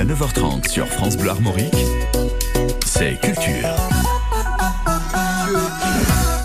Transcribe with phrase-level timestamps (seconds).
[0.00, 1.76] Jusqu'à 9h30 sur France Bleu Armorique,
[2.86, 3.76] c'est Culture.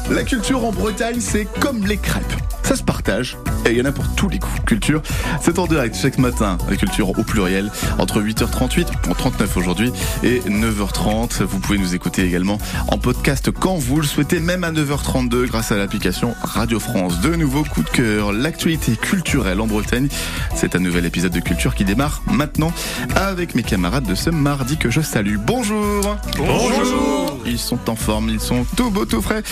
[0.09, 2.54] La culture en Bretagne, c'est comme les crêpes.
[2.65, 4.59] Ça se partage et il y en a pour tous les coups.
[4.65, 5.01] Culture,
[5.39, 9.91] c'est en direct chaque matin, la culture au pluriel, entre 8h38, en 39 aujourd'hui,
[10.23, 11.43] et 9h30.
[11.43, 12.57] Vous pouvez nous écouter également
[12.87, 17.21] en podcast quand vous le souhaitez, même à 9h32 grâce à l'application Radio France.
[17.21, 20.07] De nouveaux coups de cœur, l'actualité culturelle en Bretagne.
[20.55, 22.71] C'est un nouvel épisode de Culture qui démarre maintenant
[23.15, 25.37] avec mes camarades de ce mardi que je salue.
[25.37, 29.43] Bonjour Bonjour Ils sont en forme, ils sont tout beaux, tout frais,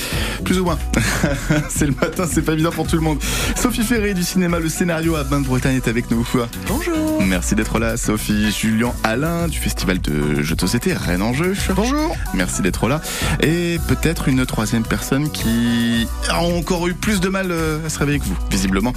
[0.43, 0.79] plus ou moins.
[1.69, 3.19] c'est le matin, c'est pas évident pour tout le monde.
[3.55, 6.27] Sophie Ferré du cinéma Le Scénario à Bain de Bretagne est avec nous.
[6.67, 8.51] Bonjour Merci d'être là, Sophie.
[8.51, 11.53] Julien Alain du festival de jeux de société Rennes en jeu.
[11.75, 13.01] Bonjour Merci d'être là.
[13.41, 17.99] Et peut-être une troisième personne qui a encore eu plus de mal euh, à se
[17.99, 18.93] réveiller que vous, visiblement.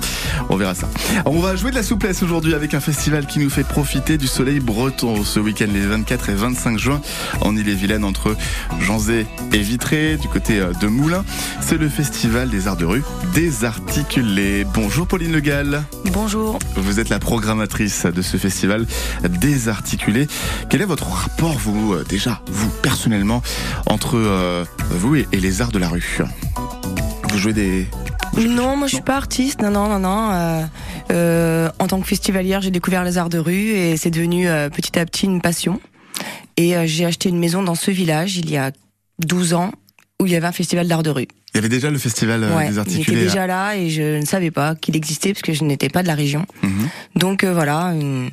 [0.48, 0.88] On verra ça.
[1.27, 4.27] On va jouer de la souplesse aujourd'hui avec un festival qui nous fait profiter du
[4.27, 7.00] soleil breton ce week-end les 24 et 25 juin
[7.42, 8.36] en Ille-et-Vilaine entre
[8.87, 11.25] Janzé et Vitré du côté euh, de Moulins.
[11.61, 13.03] C'est le festival des arts de rue
[13.34, 14.65] désarticulés.
[14.75, 15.83] Bonjour Pauline Le Gall.
[16.12, 16.61] Bonjour.
[16.77, 18.87] Vous êtes la programmatrice de ce festival
[19.41, 20.28] désarticulé.
[20.70, 23.43] Quel est votre rapport, vous, euh, déjà, vous, personnellement,
[23.87, 26.21] entre euh, vous et, et les arts de la rue?
[27.31, 27.89] Vous jouez des...
[28.39, 29.62] Non, moi je suis pas artiste.
[29.62, 30.31] Non, non, non, non.
[30.31, 30.62] Euh,
[31.11, 34.69] euh, en tant que festivalière, j'ai découvert les arts de rue et c'est devenu euh,
[34.69, 35.81] petit à petit une passion.
[36.57, 38.73] Et euh, j'ai acheté une maison dans ce village il y a
[39.25, 39.73] 12 ans
[40.21, 41.29] où il y avait un festival d'art de rue.
[41.53, 43.21] Il y avait déjà le festival euh, ouais, il était désarticulé.
[43.25, 46.07] déjà là et je ne savais pas qu'il existait parce que je n'étais pas de
[46.09, 46.45] la région.
[46.62, 46.89] Mhm.
[47.17, 48.31] Donc euh, voilà, une,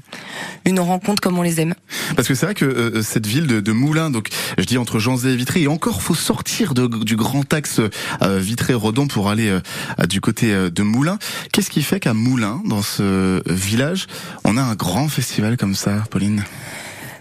[0.66, 1.74] une rencontre comme on les aime.
[2.16, 5.00] Parce que c'est vrai que euh, cette ville de, de Moulins, donc je dis entre
[5.00, 7.80] Janzé et Vitré, et encore faut sortir de- du grand axe
[8.22, 11.20] euh, Vitré-Redon pour aller euh, du côté de Moulins.
[11.54, 14.08] Qu'est-ce qui fait qu'à Moulins, dans ce village,
[14.46, 16.44] on a un grand festival comme ça, Pauline?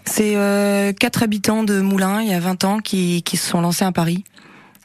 [0.05, 3.61] C'est euh, quatre habitants de Moulins il y a 20 ans qui, qui se sont
[3.61, 4.23] lancés à Paris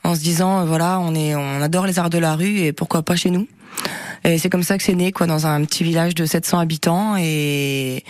[0.05, 2.73] en se disant euh, voilà on est on adore les arts de la rue et
[2.73, 3.47] pourquoi pas chez nous.
[4.25, 7.17] Et c'est comme ça que c'est né quoi dans un petit village de 700 habitants
[7.17, 8.05] et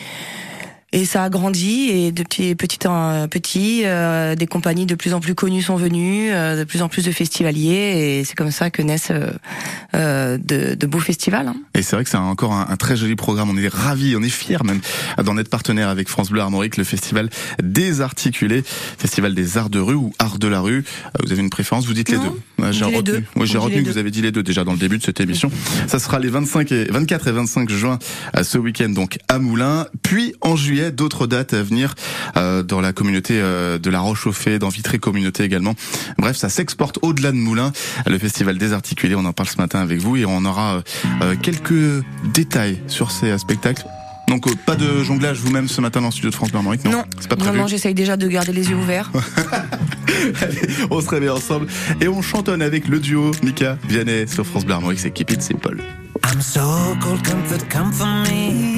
[0.92, 5.12] et ça a grandi et de petit petit en petit euh, des compagnies de plus
[5.14, 8.50] en plus connues sont venues, euh, de plus en plus de festivaliers et c'est comme
[8.50, 9.30] ça que naissent euh,
[9.94, 11.48] euh, de, de beaux festivals.
[11.48, 11.56] hein.
[11.74, 13.50] Et c'est vrai que c'est encore un, un très joli programme.
[13.50, 14.80] On est ravis, on est fiers même
[15.22, 17.28] d'en être partenaire avec France Bleu Armorique, le festival
[17.62, 18.62] désarticulé,
[18.98, 20.84] festival des arts de rue ou arts de la rue.
[21.06, 22.72] Euh, Vous avez une préférence Vous dites les deux.
[22.72, 24.98] J'ai retenu, On j'ai retenu que vous avez dit les deux déjà dans le début
[24.98, 25.50] de cette émission.
[25.86, 27.98] Ça sera les 25 et 24 et 25 juin
[28.32, 29.86] à ce week-end donc à Moulins.
[30.02, 31.94] Puis en juillet, d'autres dates à venir
[32.36, 35.74] euh, dans la communauté euh, de la Roche-au-Fée, dans Vitré Communauté également.
[36.18, 37.72] Bref, ça s'exporte au-delà de Moulins.
[38.06, 40.82] Le festival désarticulé, on en parle ce matin avec vous et on aura
[41.22, 43.84] euh, quelques détails sur ces euh, spectacles.
[44.28, 46.84] Donc euh, pas de jonglage vous-même ce matin dans le studio de France Bleu Armorique,
[46.84, 47.58] non, Non, c'est pas non, prévu.
[47.58, 49.10] non, j'essaye déjà de garder les yeux ouverts.
[50.42, 51.66] Allez, on se réveille ensemble
[52.00, 55.42] et on chantonne avec le duo Mika Vianney sur France Bleu Armorique, c'est Keep It
[55.42, 55.78] Simple.
[56.30, 56.60] I'm so
[57.00, 58.77] cold, comfort, come for me.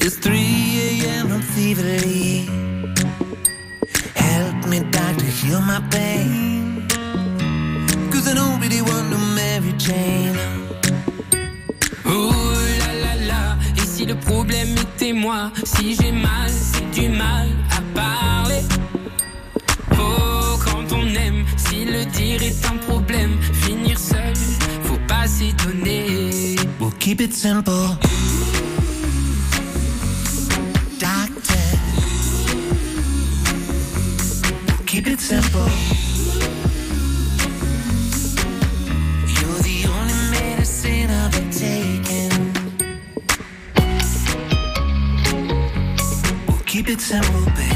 [0.00, 1.32] It's 3 a.m.
[1.32, 2.46] I'm feverly.
[4.14, 6.86] Help me, doctor, heal my pain.
[8.10, 10.38] Cause I don't really want no Mary Jane.
[12.06, 17.08] Oh là là là, et si le problème était moi, si j'ai mal, c'est du
[17.08, 18.62] mal à parler.
[19.98, 24.34] Oh, quand on aime, si le dire est un problème, finir seul,
[24.84, 26.56] faut pas s'étonner.
[26.78, 27.98] We'll keep it simple.
[34.98, 35.60] Keep it simple.
[39.28, 42.32] You're the only medicine I've taking.
[46.48, 47.67] We'll keep it simple, baby.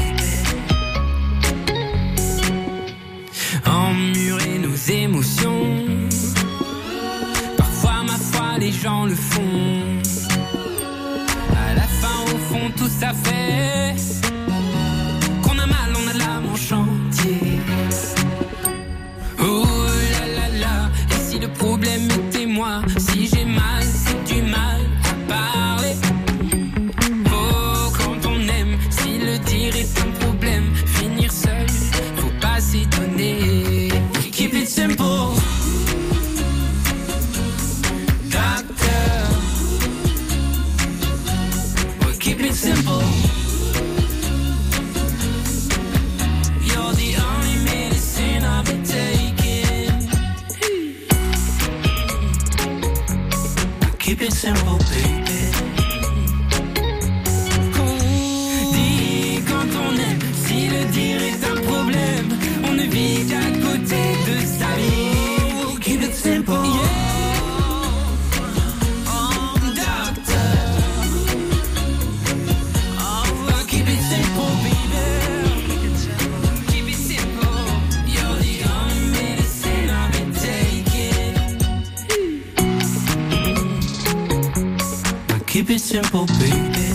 [85.93, 86.89] Simple, baby.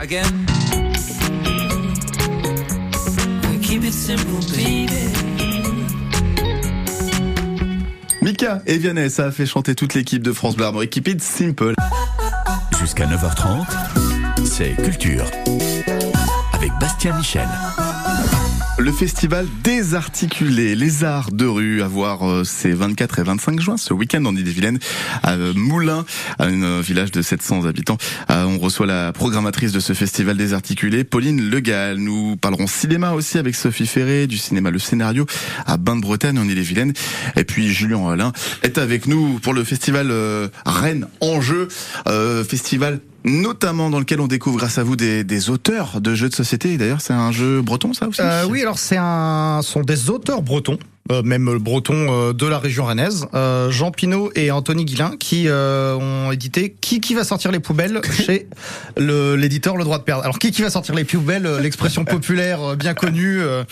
[0.00, 0.46] Again.
[3.62, 4.86] Keep it simple, baby.
[8.20, 10.90] Mika et Vianney, ça a fait chanter toute l'équipe de France Bleu Armorique.
[10.90, 11.74] Keep it simple.
[12.78, 13.64] Jusqu'à 9h30,
[14.44, 15.24] c'est Culture.
[16.52, 17.48] Avec Bastien Michel.
[18.80, 23.76] Le festival Désarticulé, les arts de rue, à voir euh, ces 24 et 25 juin,
[23.76, 24.78] ce week-end en Ille-et-Vilaine,
[25.22, 26.06] à euh, Moulins,
[26.38, 27.98] un euh, village de 700 habitants.
[28.30, 31.98] On reçoit la programmatrice de ce festival Désarticulé, Pauline Legal.
[31.98, 35.26] Nous parlerons cinéma aussi avec Sophie Ferré, du cinéma Le Scénario,
[35.66, 36.94] à Bain-de-Bretagne en Ille-et-Vilaine.
[37.36, 40.10] Et puis Julien Alain est avec nous pour le festival
[40.64, 41.68] Rennes en jeu,
[42.48, 46.76] festival notamment dans lequel on découvre grâce à vous des, auteurs de jeux de société.
[46.76, 48.20] D'ailleurs, c'est un jeu breton, ça aussi?
[48.20, 50.78] Euh, oui, alors c'est un, sont des auteurs bretons.
[51.10, 55.48] Euh, même bretons euh, de la région rennaise, euh, Jean Pinault et Anthony Guillain, qui
[55.48, 58.48] euh, ont édité qui qui va sortir les poubelles chez
[58.96, 60.22] le- l'éditeur Le Droit de perdre.
[60.22, 63.64] Alors qui qui va sortir les poubelles, l'expression populaire bien connue euh,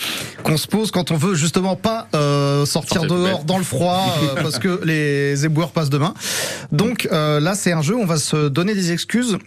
[0.43, 4.05] qu'on se pose quand on veut justement pas euh, sortir dehors dans le froid
[4.37, 6.15] euh, parce que les éboueurs passent demain.
[6.73, 9.39] Donc euh, là c'est un jeu, on va se donner des excuses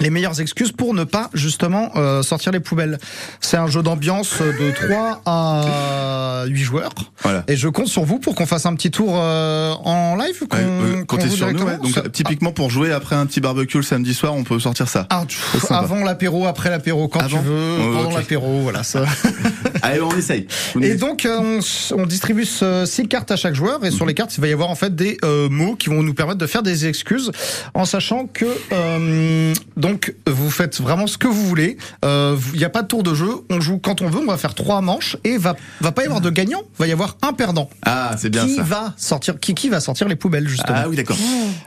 [0.00, 2.98] les meilleures excuses pour ne pas justement euh, sortir les poubelles.
[3.40, 6.90] C'est un jeu d'ambiance de 3 à 8 joueurs.
[7.22, 7.44] Voilà.
[7.48, 10.38] Et je compte sur vous pour qu'on fasse un petit tour euh, en live.
[10.48, 11.62] qu'on- Ouais, euh, comptez sur nous.
[11.62, 11.76] ouais.
[11.78, 14.88] Donc Ça- typiquement pour jouer après un petit barbecue le samedi soir, on peut sortir
[14.88, 15.06] ça.
[15.10, 15.24] Ah,
[15.70, 19.04] avant l'apéro, après l'apéro, quand Avant tu veux, pendant l'apéro, voilà ça.
[19.82, 20.46] Allez, on essaye.
[20.80, 21.58] Et donc euh,
[21.92, 24.46] on, on distribue ce- six cartes à chaque joueur et sur les cartes il va
[24.48, 27.30] y avoir en fait des euh, mots qui vont nous permettre de faire des excuses
[27.74, 31.76] en sachant que euh, donc vous faites vraiment ce que vous voulez.
[32.04, 34.26] Euh, Il n'y a pas de tour de jeu, on joue quand on veut, on
[34.30, 37.16] va faire trois manches et va va pas y avoir de gagnant, va y avoir
[37.22, 37.68] un perdant.
[37.84, 38.62] Ah, c'est bien qui ça.
[38.62, 40.78] va sortir qui qui va sortir les poubelles justement.
[40.80, 41.16] Ah oui, d'accord.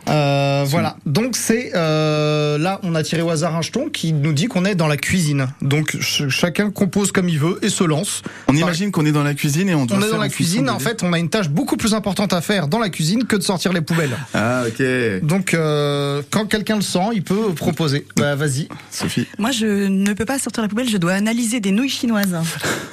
[0.10, 0.98] Euh, voilà.
[1.06, 4.66] Donc c'est euh, là on a tiré au hasard un jeton qui nous dit qu'on
[4.66, 5.48] est dans la cuisine.
[5.62, 8.05] Donc ch- chacun compose comme il veut et se lance.
[8.48, 10.70] On imagine qu'on est dans la cuisine et on doit On est dans la cuisine,
[10.70, 13.36] en fait, on a une tâche beaucoup plus importante à faire dans la cuisine que
[13.36, 14.18] de sortir les poubelles.
[14.34, 15.24] Ah, ok.
[15.24, 18.06] Donc, euh, quand quelqu'un le sent, il peut proposer.
[18.16, 18.68] Bah, vas-y.
[18.92, 19.28] Sophie.
[19.38, 22.36] Moi, je ne peux pas sortir la poubelle, je dois analyser des nouilles chinoises.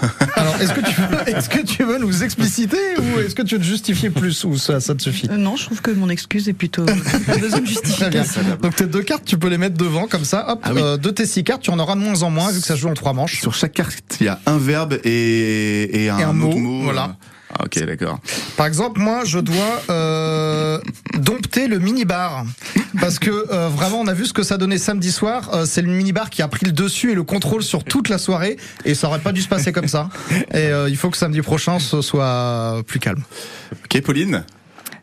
[0.42, 3.54] Alors, est-ce que tu veux, est-ce que tu veux nous expliciter ou est-ce que tu
[3.54, 5.28] veux te justifier plus ou ça, ça te suffit?
[5.30, 8.42] Euh, non, je trouve que mon excuse est plutôt besoin de justification.
[8.60, 10.46] Donc, tes deux cartes, tu peux les mettre devant comme ça.
[10.50, 10.80] Hop, Ah oui.
[10.82, 12.76] euh, de tes six cartes, tu en auras de moins en moins vu que ça
[12.76, 13.40] joue en trois manches.
[13.40, 17.16] Sur chaque carte, il y a un verbe et, et un, Et un mot, voilà.
[17.58, 18.18] Ah, ok, d'accord.
[18.56, 20.80] Par exemple, moi, je dois euh,
[21.18, 22.44] dompter le minibar
[23.00, 25.50] parce que euh, vraiment, on a vu ce que ça donnait samedi soir.
[25.52, 28.18] Euh, c'est le minibar qui a pris le dessus et le contrôle sur toute la
[28.18, 30.08] soirée, et ça aurait pas dû se passer comme ça.
[30.52, 33.22] Et euh, il faut que samedi prochain, ce soit plus calme.
[33.84, 34.44] Ok, Pauline?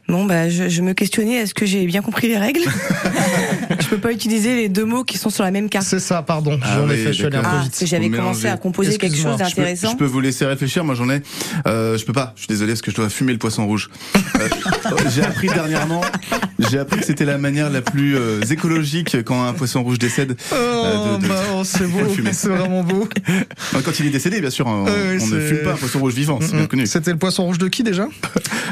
[0.09, 2.61] Bon, bah, je, je me questionnais, est-ce que j'ai bien compris les règles
[3.79, 5.85] Je peux pas utiliser les deux mots qui sont sur la même carte.
[5.85, 6.59] C'est ça, pardon.
[6.63, 7.77] Ah J'en ai oui, fait, je suis allé un peu Ah, vite.
[7.79, 9.91] que j'avais commencé à composer quelque chose Je peux, d'intéressant.
[9.91, 10.83] je peux vous laisser réfléchir.
[10.83, 11.21] Moi, j'en ai.
[11.67, 12.33] Euh, je peux pas.
[12.35, 13.89] Je suis désolé parce que je dois fumer le poisson rouge.
[14.39, 14.47] Euh,
[15.13, 16.01] j'ai appris dernièrement.
[16.59, 20.35] J'ai appris que c'était la manière la plus euh, écologique quand un poisson rouge décède.
[20.51, 21.99] Oh, euh, de- de- bah, oh, c'est beau,
[22.33, 23.07] c'est vraiment beau.
[23.61, 25.77] Enfin, quand il est décédé, bien sûr, on, Ouais, ouais, on ne fume pas un
[25.77, 26.39] poisson rouge vivant.
[26.41, 26.85] C'est bien connu.
[26.85, 28.07] C'était le poisson rouge de qui déjà?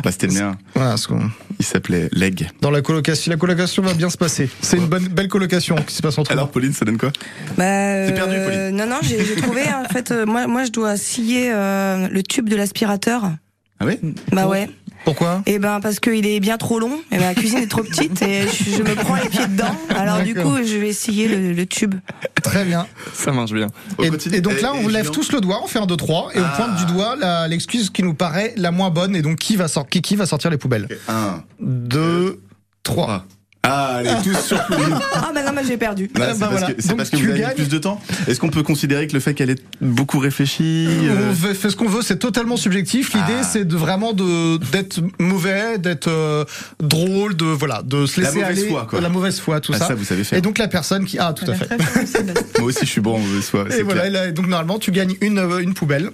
[0.03, 0.57] Bah, c'était le mien.
[0.75, 1.29] Voilà, ce qu'on-
[1.59, 2.49] Il s'appelait Leg.
[2.61, 3.31] dans la colocation.
[3.31, 4.49] La colocation va bien se passer.
[4.61, 6.37] C'est une bonne, belle colocation qui se passe entre nous.
[6.37, 7.11] Alors, Pauline, ça donne quoi?
[7.57, 8.77] Bah, T'es perdu, euh, Pauline.
[8.77, 12.49] Non, non, j'ai trouvé, en fait, euh, moi, moi, je dois scier euh, le tube
[12.49, 13.31] de l'aspirateur.
[13.79, 13.99] Ah oui
[14.31, 14.69] Bah ouais.
[15.07, 15.41] Pourquoi?
[15.45, 18.21] Et ben parce qu'il est bien trop long, et ben, la cuisine est trop petite
[18.23, 19.73] et je, je me prends les pieds dedans.
[19.95, 21.95] Alors du coup, je vais scier le, le tube.
[22.43, 22.85] Très bien.
[23.13, 23.67] Ça marche bien.
[24.03, 26.39] Et, donc là, on et lève tous le doigt, on fait un 2 3 et
[26.39, 26.51] Ah.
[26.53, 29.55] on pointe du doigt la- l'excuse qui nous paraît la moins bonne et donc qui
[29.55, 30.89] va sortir qui, qui va sortir les poubelles?
[31.07, 31.41] Un.
[31.61, 32.41] 2
[32.83, 33.23] 3.
[33.69, 34.95] Ah, allez, tous sur Pauline.
[35.13, 36.09] Ah bah non, mais j'ai perdu.
[36.15, 36.73] Ah, c'est bah parce voilà.
[36.73, 37.55] que, c'est Donc parce que tu vous avez gagnes.
[37.55, 37.99] plus de temps.
[38.27, 41.69] Est-ce qu'on peut considérer que le fait qu'elle ait beaucoup réfléchi euh, On fait, fait
[41.69, 43.13] ce qu'on veut, c'est totalement subjectif.
[43.13, 43.43] L'idée, Ah.
[43.43, 46.45] c'est de vraiment de d'être mauvais, d'être euh,
[46.81, 49.01] drôle, de voilà, de se La laisser mauvaise aller, foi, quoi.
[49.01, 49.87] la mauvaise foi, tout ah, ça.
[49.87, 50.37] ça, vous savez faire.
[50.39, 51.67] Et donc la personne qui ah tout à fait.
[52.59, 53.65] Moi aussi, je suis bon en mauvaise foi.
[53.77, 54.05] Et voilà, clair.
[54.05, 56.11] et là, donc normalement tu gagnes une euh, une poubelle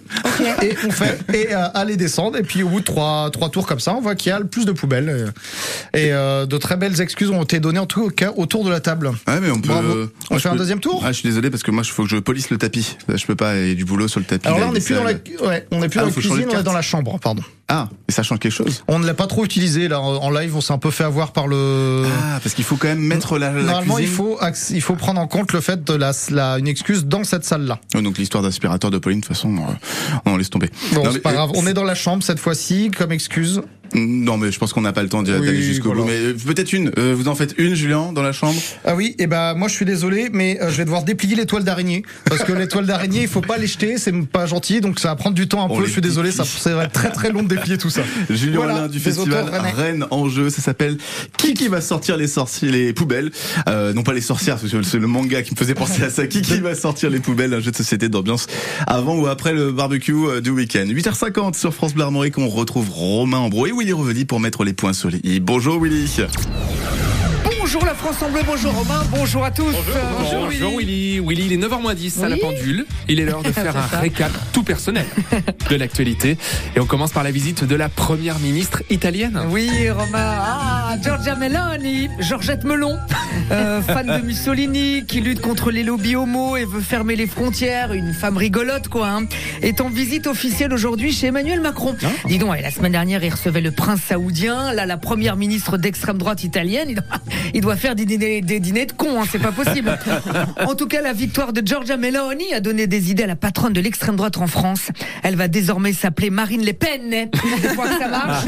[0.62, 3.68] et on fait et euh, aller descendre et puis au bout de trois trois tours
[3.68, 5.32] comme ça, on voit qu'il y a le plus de poubelles
[5.94, 8.70] et, et, euh, de très belles excuses ont été données en tout cas autour de
[8.70, 9.12] la table.
[9.28, 9.68] Ouais, mais on peut.
[9.70, 9.88] Bravo.
[9.90, 11.90] euh, On fait un peux- deuxième tour Ah, je suis désolé parce que moi, il
[11.92, 12.96] faut que je polisse le tapis.
[13.08, 13.56] Là, je peux pas.
[13.58, 14.48] Il y a du boulot sur le tapis.
[14.48, 15.22] Alors là, on est n'est plus dans la sale.
[15.48, 17.44] ouais, on n'est plus Ah, dans la cuisine, on est dans la chambre, pardon.
[17.70, 18.84] Ah, et ça change quelque chose.
[18.88, 21.32] On ne l'a pas trop utilisé là en live, on s'est un peu fait avoir
[21.32, 23.52] par le Ah, parce qu'il faut quand même mettre la.
[23.52, 24.38] la Normalement, il faut
[24.72, 27.64] il faut prendre en compte le fait de la, la une excuse dans cette salle
[27.66, 27.80] là.
[27.96, 30.70] Ouais, donc l'histoire d'aspirateur de Pauline, de toute façon, euh, on laisse tomber.
[30.94, 31.52] Bon, c'est pas euh, grave.
[31.56, 33.62] On est dans la chambre cette fois-ci comme excuse.
[33.96, 36.02] Non, mais je pense qu'on n'a pas le temps d'aller Oui, jusqu'au voilà.
[36.02, 36.08] bout.
[36.08, 36.92] Mais euh, peut-être une.
[36.98, 38.60] Euh, vous en faites une, Julien, dans la chambre?
[38.86, 41.46] Ah oui, et ben moi je suis désolé, mais euh, je vais devoir déplier les
[41.46, 44.82] toiles d'araignée parce que les toiles d'araignée, il faut pas les jeter, c'est pas gentil,
[44.82, 45.86] donc ça va prendre du temps un On peu.
[45.86, 48.02] Je suis désolé, ça ça va être très très long de déplier tout ça.
[48.30, 49.46] Julien Voilà, Alain du festival.
[49.76, 50.98] Rennes en jeu, ça s'appelle
[51.38, 53.32] Qui qui va sortir les sorciers, les poubelles?
[53.70, 56.10] Euh, Non pas les sorcières, parce que c'est le manga qui me faisait penser à
[56.10, 56.26] ça.
[56.28, 57.54] Qui qui va sortir les poubelles?
[57.54, 58.48] Un jeu de société d'ambiance
[58.88, 60.86] avant ou après le barbecue euh, du week-end.
[60.88, 64.72] 8h50 sur France Bleu Armorique, on retrouve Romain Ambro et Willy Reveli pour mettre les
[64.72, 65.42] points sur les i.
[65.42, 66.08] Bonjour Willy.
[67.63, 69.74] Bonjour la France en bleu, bonjour Romain, bonjour à tous.
[69.74, 71.22] Euh, Bonjour, Willy.
[71.22, 72.86] Willy, il est 9h moins 10 à la pendule.
[73.08, 75.05] Il est l'heure de faire un récap tout personnel
[75.70, 76.38] de l'actualité.
[76.75, 79.39] Et on commence par la visite de la première ministre italienne.
[79.50, 80.36] Oui, Romain.
[80.41, 82.98] Ah, Giorgia Meloni, Georgette Melon,
[83.51, 87.93] euh, fan de Mussolini, qui lutte contre les lobbies homo et veut fermer les frontières.
[87.93, 89.08] Une femme rigolote, quoi.
[89.08, 89.25] Hein,
[89.62, 91.96] est en visite officielle aujourd'hui chez Emmanuel Macron.
[92.25, 94.74] Dis donc, la semaine dernière, il recevait le prince saoudien.
[94.74, 97.01] Là, la première ministre d'extrême droite italienne.
[97.56, 99.98] Il doit, faire des dîners, des dîners de cons, hein, c'est pas possible.
[100.66, 103.74] En tout cas, la victoire de Giorgia Meloni a donné des idées à la patronne
[103.74, 104.90] de l'extrême droite en France.
[105.22, 107.30] Elle va désormais s'appeler Marine Le Pen.
[107.76, 108.46] Fois que ça marche.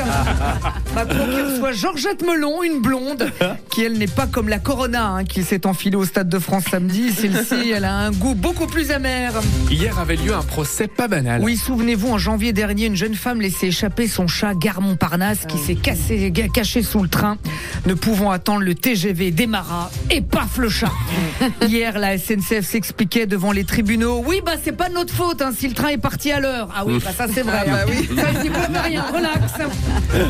[0.95, 3.31] Macron qui reçoit Georgette Melon, une blonde,
[3.69, 6.65] qui elle n'est pas comme la Corona, hein, qui s'est enfilée au Stade de France
[6.71, 7.11] samedi.
[7.11, 9.33] Celle-ci, elle a un goût beaucoup plus amer.
[9.69, 11.41] Hier avait lieu un procès pas banal.
[11.43, 15.57] Oui, souvenez-vous, en janvier dernier, une jeune femme laissait échapper son chat Gare Montparnasse qui
[15.57, 17.37] s'est cassé, caché sous le train,
[17.85, 20.91] ne pouvant attendre le TGV démarra et paf le chat.
[21.67, 24.23] Hier, la SNCF s'expliquait devant les tribunaux.
[24.25, 26.69] Oui, bah c'est pas de notre faute hein, si le train est parti à l'heure.
[26.75, 27.65] Ah oui, bah ça c'est vrai.
[27.69, 27.85] hein.
[28.15, 29.53] Ça, j'y peux rien, relax.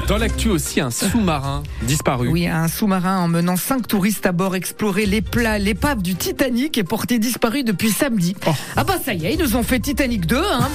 [0.08, 2.30] Dans l'actu aussi, un sous-marin disparu.
[2.30, 6.84] Oui, un sous-marin emmenant cinq touristes à bord explorer les plats, l'épave du Titanic est
[6.84, 8.36] porté disparu depuis samedi.
[8.76, 10.38] Ah bah ça y est, ils nous ont fait Titanic 2.
[10.38, 10.70] Hein.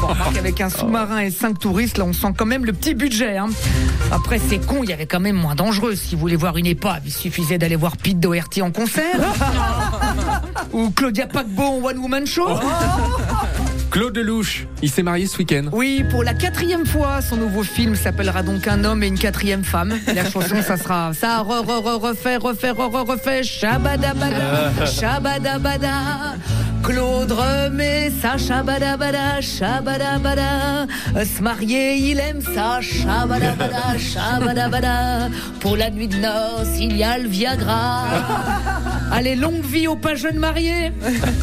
[0.00, 3.36] Bon, avec un sous-marin et cinq touristes, là on sent quand même le petit budget.
[3.36, 3.48] Hein.
[4.12, 5.94] Après c'est con, il y avait quand même moins dangereux.
[5.94, 9.20] Si vous voulez voir une épave, il suffisait d'aller voir Pete Doherty en concert.
[10.72, 12.48] Ou Claudia Paquebot en One Woman Show.
[13.90, 15.66] Claude Lelouch, il s'est marié ce week-end.
[15.72, 19.64] Oui, pour la quatrième fois, son nouveau film s'appellera donc Un homme et une quatrième
[19.64, 19.94] femme.
[20.14, 26.36] La chanson, ça sera ça re, re, re, refait, refait, re, re, refait, shabadabada, shabadabada.
[26.82, 30.86] Claude remet ça, shabadabada, shabadabada.
[31.24, 35.28] Se marier, il aime ça, shabadabada, shabadabada.
[35.60, 38.04] Pour la nuit de noces, il y a le Viagra.
[39.10, 40.92] Allez, longue vie aux pas jeunes mariés.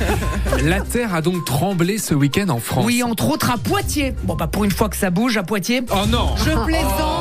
[0.64, 2.86] La terre a donc tremblé ce week-end en France.
[2.86, 4.16] Oui, entre autres à Poitiers.
[4.24, 5.82] Bon, bah, pour une fois que ça bouge à Poitiers.
[5.92, 7.15] Oh non Je plaisante.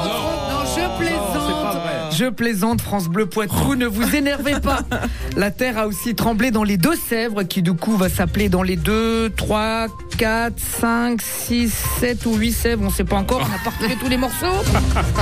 [2.14, 2.80] Je plaisante.
[2.80, 4.80] France Bleu Poitou, ne vous énervez pas.
[5.37, 8.76] La terre a aussi tremblé dans les Deux-Sèvres, qui du coup va s'appeler dans les
[8.76, 13.59] 2, 3, 4, 5, 6, 7 ou 8 Sèvres, on sait pas encore, on n'a
[13.64, 14.47] pas retrouvé tous les morceaux.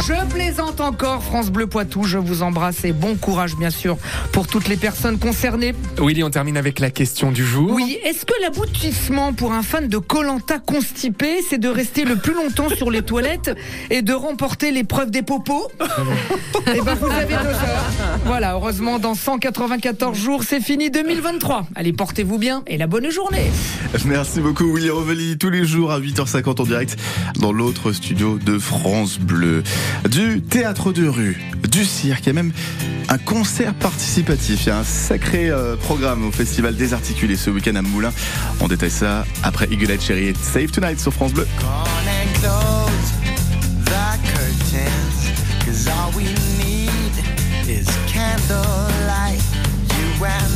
[0.06, 3.96] Je plaisante encore, France Bleu Poitou, je vous embrasse et bon courage bien sûr
[4.32, 5.74] pour toutes les personnes concernées.
[5.98, 7.70] Willy, on termine avec la question du jour.
[7.70, 12.34] Oui, est-ce que l'aboutissement pour un fan de Colanta constipé, c'est de rester le plus
[12.34, 13.56] longtemps sur les toilettes
[13.90, 15.70] et de remporter l'épreuve des popos?
[16.84, 17.90] ben, vous avez deux heures.
[18.24, 21.66] Voilà, heureusement, dans 194 jours, c'est fini 2023.
[21.74, 23.50] Allez, portez-vous bien et la bonne journée.
[24.04, 26.96] Merci beaucoup Willy Reveli, tous les jours à 8h50 en direct
[27.38, 29.62] dans l'autre studio de France Bleu.
[30.08, 32.52] Du théâtre de rue, du cirque, il y a même
[33.08, 34.64] un concert participatif.
[34.64, 38.12] Il y a un sacré euh, programme au Festival Désarticulé ce week-end à Moulins.
[38.60, 41.46] On détaille ça après Eagle Eye Cherry et Save Tonight sur France Bleu.
[42.22, 43.12] and close
[43.84, 45.30] the curtains.
[45.64, 46.51] Cause all we
[48.48, 48.62] the
[49.06, 49.42] light.
[49.96, 50.51] You and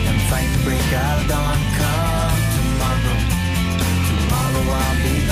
[0.08, 1.58] and fight break out of dawn.
[1.78, 3.18] Come tomorrow,
[4.08, 5.27] tomorrow I'll be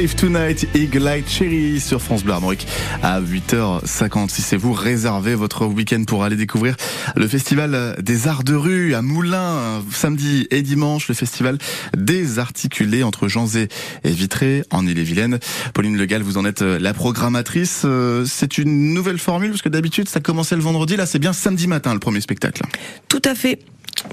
[0.00, 0.66] Save tonight.
[0.74, 2.66] Eagle Light Cherry sur France Bleu Armorique
[3.02, 4.54] à 8h56.
[4.54, 6.74] Et vous réservez votre week-end pour aller découvrir
[7.16, 11.58] le festival des arts de rue à Moulins, samedi et dimanche, le festival
[11.94, 13.68] des articulés entre Janzé
[14.02, 15.38] et Vitré en Ille-et-Vilaine.
[15.74, 17.82] Pauline Legal, vous en êtes la programmatrice.
[17.84, 21.34] Euh, C'est une nouvelle formule parce que d'habitude ça commençait le vendredi, là c'est bien
[21.34, 22.62] samedi matin le premier spectacle.
[23.08, 23.58] Tout à fait.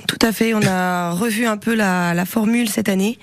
[0.05, 0.53] Tout à fait.
[0.53, 3.19] On a revu un peu la, la formule cette année.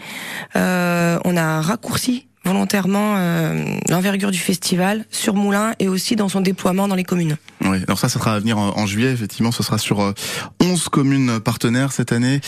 [0.57, 6.41] Euh, on a raccourci volontairement euh, l'envergure du festival sur Moulins et aussi dans son
[6.41, 7.37] déploiement dans les communes.
[7.63, 10.13] Oui, alors ça, ça sera à venir en, juillet, effectivement, ce sera sur euh,
[10.61, 12.41] 11 communes partenaires cette année.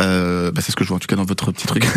[0.00, 1.84] Euh, bah c'est ce que je vois en tout cas dans votre petit truc.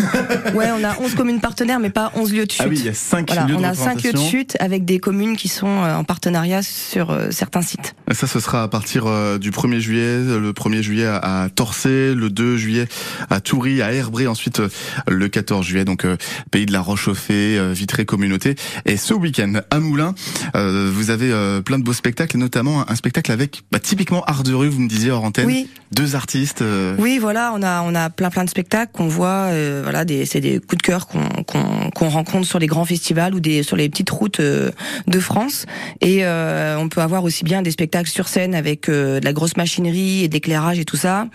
[0.56, 2.62] Ouais, on a 11 communes partenaires, mais pas 11 lieux de chute.
[2.66, 4.58] Ah oui, il y a 5 Voilà, lieux de on a 5 lieux de chute
[4.60, 7.96] avec des communes qui sont euh, en partenariat sur euh, certains sites.
[8.10, 12.14] Et Ça, ce sera à partir euh, du 1er juillet, le 1er juillet à, Torcé,
[12.14, 12.88] le 2 juillet
[13.30, 14.62] à Toury, à Herbré, ensuite
[15.08, 16.06] le 14 juillet, donc
[16.50, 18.56] pays de la Roche-Chauffée, euh, Vitré Communauté.
[18.86, 20.14] Et ce week-end à Moulins,
[20.54, 21.32] vous avez
[21.64, 24.82] plein de beaux spectacles, et notamment un spectacle avec bah, typiquement art de rue, vous
[24.82, 25.70] me disiez hors antenne, Oui.
[25.92, 26.64] deux artistes.
[26.98, 30.26] Oui, voilà, on a on a plein plein de spectacles qu'on voit, euh, voilà, des
[30.26, 33.76] c'est des coups de cœur qu'on qu'on rencontre sur les grands festivals ou des sur
[33.76, 34.72] les petites routes euh,
[35.08, 35.66] de France.
[36.02, 39.34] Et euh, on peut avoir aussi bien des spectacles sur scène avec euh, de la
[39.34, 41.28] grosse machinerie et d'éclairage et tout ça.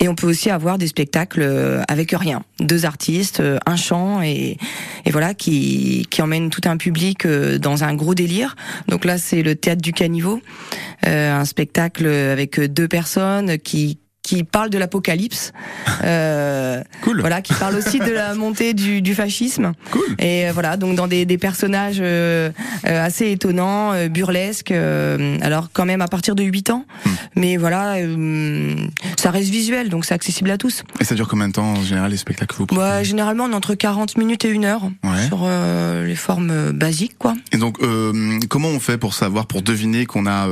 [0.00, 4.56] Et on peut aussi avoir des spectacles euh, avec rien, deux artistes, un chant et
[5.04, 8.56] et voilà qui qui emmènent tout un public dans un gros délire.
[8.88, 10.40] Donc là, c'est le théâtre du Caniveau,
[11.02, 15.52] un spectacle avec deux personnes qui qui parle de l'apocalypse,
[16.04, 17.20] euh, Cool.
[17.20, 19.72] voilà, qui parle aussi de la montée du, du fascisme.
[19.90, 20.04] Cool.
[20.18, 22.50] Et euh, voilà, donc dans des, des personnages euh,
[22.86, 24.70] euh, assez étonnants, euh, burlesques.
[24.70, 27.10] euh, alors quand même à partir de 8 ans, Hmm.
[27.36, 28.74] mais voilà, euh,
[29.16, 30.82] ça reste visuel, donc c'est accessible à tous.
[31.00, 32.86] Et ça dure combien de temps en général les spectacles que vous proposez?
[32.86, 35.17] Moi, généralement, on est entre 40 minutes et une heure Ouais.
[35.38, 37.34] Sur euh, les formes euh, basiques, quoi.
[37.52, 40.48] Et donc, euh, comment on fait pour savoir, pour deviner qu'on a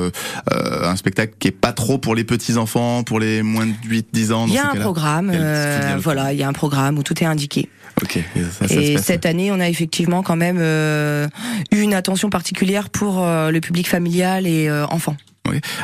[0.51, 4.33] un spectacle qui est pas trop pour les petits enfants, pour les moins de 8-10
[4.33, 7.23] ans Il y a un programme, a voilà, il y a un programme où tout
[7.23, 7.69] est indiqué.
[8.03, 11.95] Ok, et ça, ça se Et cette année, on a effectivement quand même eu une
[11.95, 15.17] attention particulière pour le public familial et enfants.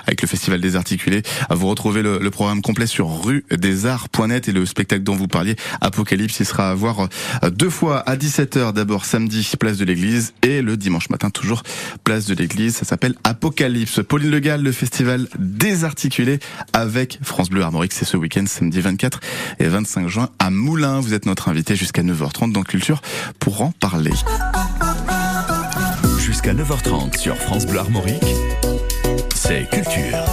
[0.07, 1.23] Avec le Festival des Articulés.
[1.51, 5.29] Vous retrouvez le, le programme complet sur rue des arts.net et le spectacle dont vous
[5.29, 7.09] parliez, Apocalypse, il sera à voir
[7.43, 11.63] euh, deux fois à 17h, d'abord samedi, place de l'église, et le dimanche matin, toujours
[12.05, 12.77] place de l'église.
[12.77, 14.01] Ça s'appelle Apocalypse.
[14.07, 16.41] Pauline Legal, le Festival des Articulés
[16.73, 17.93] avec France Bleu Armorique.
[17.93, 19.21] C'est ce week-end, samedi 24
[19.59, 21.01] et 25 juin à Moulins.
[21.01, 23.03] Vous êtes notre invité jusqu'à 9h30 dans Culture
[23.39, 24.13] pour en parler.
[26.19, 28.23] Jusqu'à 9h30 sur France Bleu Armorique,
[29.43, 30.25] c'est Culture.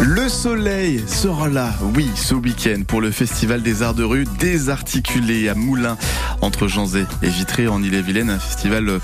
[0.00, 5.50] Le soleil sera là, oui, ce week-end pour le Festival des Arts de rue désarticulé
[5.50, 5.98] à Moulins,
[6.40, 8.30] entre Janzé et Vitré en Ille-et-Vilaine.
[8.30, 8.98] Un festival euh,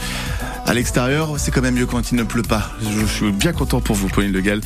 [0.68, 2.70] à l'extérieur, c'est quand même mieux quand il ne pleut pas.
[2.82, 4.60] Je, suis bien content pour vous, Pauline Le Gall.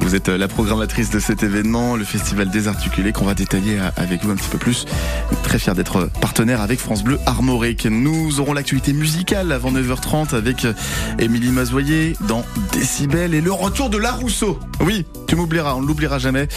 [0.00, 3.90] Vous êtes euh, la programmatrice de cet événement, le Festival désarticulé, qu'on va détailler euh,
[3.96, 4.86] avec vous un petit peu plus.
[5.42, 7.84] Très fier d'être partenaire avec France Bleu Armorique.
[7.84, 10.72] Nous aurons l'actualité musicale avant 9h30 avec euh,
[11.18, 14.58] Émilie Mazoyer dans Décibel et le retour de La Rousseau.
[14.80, 16.48] Oui, tu m'oublieras, on ne l'oubliera jamais.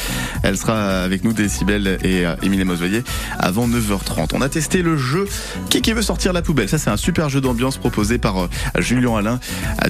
[0.43, 3.03] Elle sera avec nous, Décibel et euh, Émilie Mazoyer,
[3.39, 4.31] avant 9h30.
[4.34, 5.27] On a testé le jeu
[5.69, 6.69] Qui qui veut sortir la poubelle?
[6.69, 8.49] Ça, c'est un super jeu d'ambiance proposé par euh,
[8.86, 9.39] Julien Alain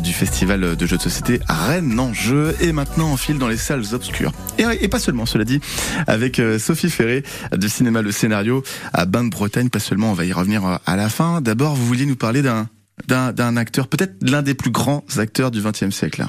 [0.02, 2.56] du festival de jeux de société Rennes en jeu.
[2.62, 4.32] Et maintenant, on file dans les salles obscures.
[4.58, 5.60] Et, et pas seulement, cela dit,
[6.08, 7.24] avec euh, Sophie Ferré
[7.56, 9.70] du cinéma Le Scénario à Bain de Bretagne.
[9.70, 11.42] Pas seulement, on va y revenir euh, à la fin.
[11.42, 12.70] D'abord, vous vouliez nous parler d'un
[13.08, 16.26] d'un d'un acteur, peut-être l'un des plus grands acteurs du XXe siècle.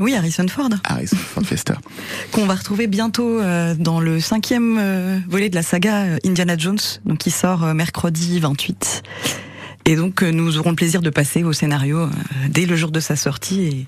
[0.00, 1.74] Oui, Harrison Ford, Harrison Ford Fester.
[2.32, 7.18] qu'on va retrouver bientôt euh, dans le cinquième volet de la saga Indiana Jones, donc
[7.18, 9.02] qui sort mercredi 28.
[9.88, 12.08] Et donc euh, nous aurons le plaisir de passer au scénario euh,
[12.50, 13.86] dès le jour de sa sortie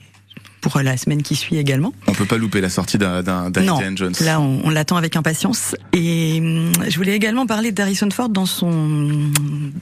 [0.60, 1.92] pour la semaine qui suit également.
[2.06, 4.12] On peut pas louper la sortie d'un Indiana Jones.
[4.20, 5.74] là on, on l'attend avec impatience.
[5.92, 9.30] Et hum, je voulais également parler d'Harrison Ford dans son,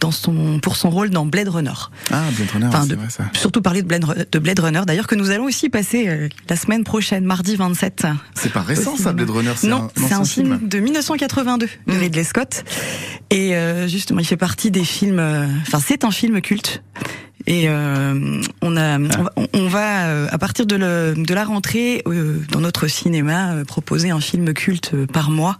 [0.00, 1.70] dans son, pour son rôle dans Blade Runner.
[2.10, 3.24] Ah, Blade Runner, Enfin, c'est vrai ça.
[3.34, 6.56] Surtout parler de Blade, de Blade Runner, d'ailleurs que nous allons aussi passer euh, la
[6.56, 8.06] semaine prochaine, mardi 27.
[8.34, 9.12] C'est pas récent ça.
[9.12, 9.52] Blade Runner.
[9.64, 11.98] Non, c'est un film de 1982 de Mm.
[11.98, 12.64] Ridley Scott.
[13.30, 15.18] Et euh, justement, il fait partie des films.
[15.18, 16.82] euh, Enfin, c'est un film culte.
[17.50, 21.44] Et euh, on a, on va, on va, euh, à partir de, le- de la
[21.44, 25.58] rentrée euh, dans notre cinéma euh, proposer un film culte par mois.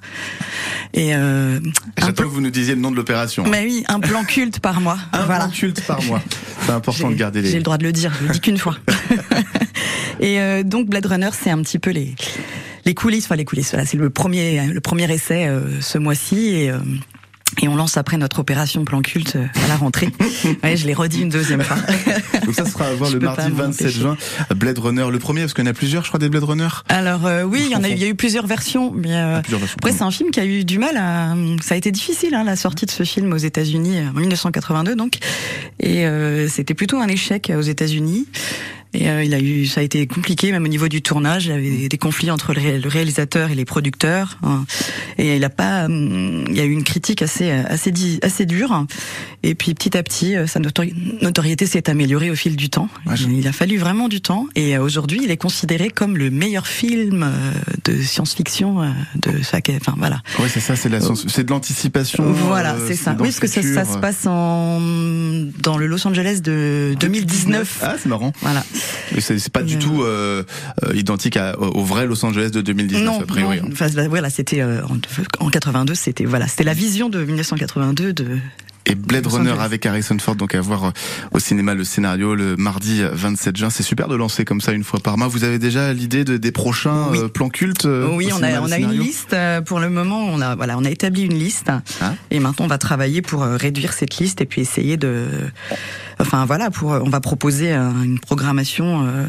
[0.93, 1.61] Et euh,
[1.97, 3.45] J'attends que vous nous disiez le nom de l'opération.
[3.49, 4.99] mais oui, un plan culte par mois.
[5.15, 5.45] Un voilà.
[5.47, 6.21] plan culte par mois.
[6.67, 7.57] C'est important de J'ai- garder J'ai les.
[7.57, 8.77] le droit de le dire, je le dis qu'une fois.
[10.21, 12.15] Et euh, donc Blade Runner, c'est un petit peu les
[12.85, 13.71] les coulisses, enfin les coulisses.
[13.71, 16.79] Voilà, c'est le premier le premier essai euh, ce mois-ci et euh,
[17.61, 20.09] et on lance après notre opération plan culte euh, à la rentrée.
[20.63, 21.77] ouais, je l'ai redit une deuxième fois.
[22.45, 24.01] Donc ça sera à voir Je le mardi pas m'en 27 empêcher.
[24.01, 24.17] juin.
[24.55, 26.69] Blade Runner, le premier, parce qu'il y en a plusieurs, je crois, des Blade Runner?
[26.89, 29.41] Alors euh, oui, il y en a, il y a eu plusieurs versions, mais euh,
[29.41, 29.77] Plusieurs versions.
[29.81, 32.45] après c'est un film qui a eu du mal à, ça a été difficile hein,
[32.45, 35.15] la sortie de ce film aux États-Unis en 1982 donc,
[35.81, 38.27] et euh, c'était plutôt un échec aux États-Unis.
[38.95, 41.47] Et euh, il a eu, ça a été compliqué même au niveau du tournage.
[41.47, 44.39] Il y avait des, conflits entre le, ré- le réalisateur et les producteurs.
[44.43, 44.65] hein.
[45.19, 48.87] et il a pas, hum, il y a eu une critique assez assez dure.
[49.43, 52.89] Et puis petit à petit, euh, sa notori- notoriété s'est améliorée au fil du temps.
[53.07, 54.47] Ouais, Il a fallu vraiment du temps.
[54.57, 57.31] Et euh, aujourd'hui, il est considéré comme le meilleur film euh,
[57.85, 60.23] de science-fiction de sa, enfin voilà.
[60.39, 62.25] Ouais, c'est ça, c'est de l'anticipation.
[62.33, 63.13] Voilà, euh, c'est ça.
[63.21, 64.81] Oui, parce que ça, ça se passe en
[65.63, 67.79] dans le Los Angeles de 2019.
[67.83, 68.33] Ah, c'est marrant.
[68.41, 68.65] Voilà.
[69.21, 70.43] C'est pas du Euh, tout euh,
[70.85, 73.59] euh, identique à- au vrai Los Angeles de 2019, non, a priori.
[73.59, 73.63] hein.
[73.65, 73.71] non.
[73.73, 74.99] Enfin, bah, voilà, c'était euh, en,
[75.45, 78.39] en 82, c'était voilà, c'était la vision de 1982 de
[78.91, 80.91] Et Blade Runner avec Harrison Ford, donc à voir euh,
[81.33, 83.69] au cinéma le scénario le mardi 27 juin.
[83.71, 85.29] C'est super de lancer comme ça une fois par mois.
[85.29, 87.19] Vous avez déjà l'idée de, des prochains Oui.
[87.19, 90.25] euh, plans cultes euh, Oui, on a, on a une liste euh, pour le moment.
[90.27, 91.71] On a, voilà, on a établi une liste
[92.01, 92.15] Ah.
[92.31, 95.27] et maintenant on va travailler pour euh, réduire cette liste et puis essayer de,
[96.19, 99.07] enfin voilà, pour, on va proposer euh, une programmation.
[99.07, 99.27] euh,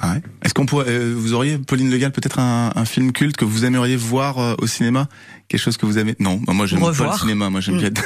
[0.00, 0.22] Ah ouais.
[0.42, 3.44] Est-ce qu'on pourrait, euh, vous auriez, Pauline Le Gall, peut-être un, un film culte que
[3.44, 5.08] vous aimeriez voir euh, au cinéma?
[5.48, 7.88] Quelque chose que vous avez Non, bah, moi j'aime pas le cinéma, moi j'aime bien.
[7.88, 8.02] être-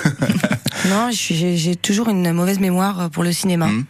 [0.91, 3.67] Non, j'ai j'ai toujours une mauvaise mémoire pour le cinéma.
[3.69, 3.85] Mhm.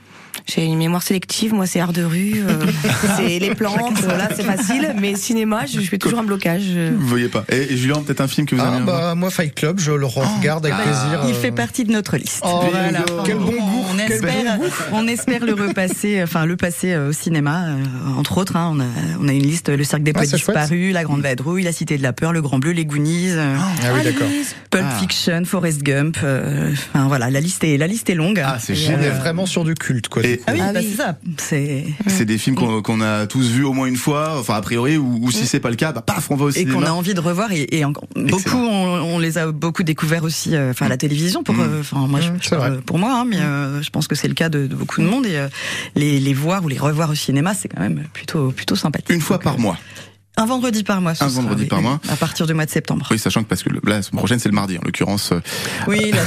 [0.50, 2.64] J'ai une mémoire sélective, moi c'est art de rue, euh,
[3.18, 6.62] c'est les plantes, là c'est facile, mais cinéma, je, je fais toujours un blocage.
[6.68, 6.90] euh.
[6.98, 7.44] vous voyez pas.
[7.52, 10.06] Et, et Julien, peut-être un film que vous Ah bah moi Fight Club, je le
[10.06, 10.82] regarde avec Ah.
[10.84, 11.20] plaisir.
[11.28, 12.40] Il euh, fait partie de notre liste.
[12.46, 13.04] Oh, Voilà.
[13.26, 14.58] Quel bon goût, On quel espère,
[14.92, 17.74] on espère le repasser, enfin le passer euh, au cinéma, euh,
[18.18, 18.56] entre autres.
[18.56, 18.84] hein, on a,
[19.20, 21.98] on a une liste le Cirque des Ah, Poètes disparus, La Grande Vadrouille, La Cité
[21.98, 23.32] de la Peur, Le Grand Bleu, Les Goonies.
[23.32, 24.26] euh, Ah oui d'accord.
[24.70, 24.98] Pulp Ah.
[24.98, 28.42] Fiction, Forrest Gump, euh, enfin voilà, la liste est la liste est longue.
[28.42, 29.18] Ah, c'est Et, On est génial.
[29.18, 30.24] vraiment sur du culte quoi.
[30.24, 30.88] Et- Ah oui, Ah bah, oui.
[30.90, 31.18] c'est ça.
[31.38, 34.61] C'est C'est des films qu'on qu'on a tous vus au moins une fois, enfin a
[34.61, 36.74] priori, ou, ou si c'est pas le cas, bah paf, on va au et cinéma.
[36.74, 37.85] qu'on a envie de revoir et, et
[38.16, 41.61] beaucoup on, on les a beaucoup découverts aussi euh, enfin à la télévision pour Mm.
[41.61, 42.83] euh, enfin moi je- Mm, je c'est parle vrai.
[42.83, 45.07] pour moi hein, mais euh, je pense que c'est le cas de, de beaucoup de
[45.07, 45.48] monde et euh,
[45.94, 49.20] les, les voir ou les revoir au cinéma c'est quand même plutôt plutôt sympathique Une
[49.20, 49.79] fois Donc, par euh, mois.
[50.38, 52.01] Un vendredi par mois ce Un sera, vendredi oui, par oui, mois.
[52.09, 54.18] à partir du mois de septembre Oui, sachant que parce que le- là, la semaine
[54.18, 55.40] prochaine, c'est le mardi, en l'occurrence, euh,
[55.87, 56.18] oui là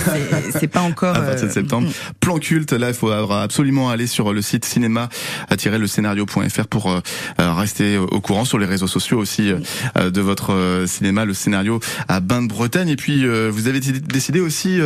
[0.51, 1.89] c'est- pas encore à 27 euh, septembre.
[2.19, 6.99] Plan culte, là, il faut absolument aller sur le site cinéma-le scénario.fr pour euh,
[7.39, 9.51] euh, rester au courant sur les réseaux sociaux aussi
[9.95, 12.89] de votre cinéma, le scénario à Bain de Bretagne.
[12.89, 14.79] Et puis, vous avez décidé- aussi,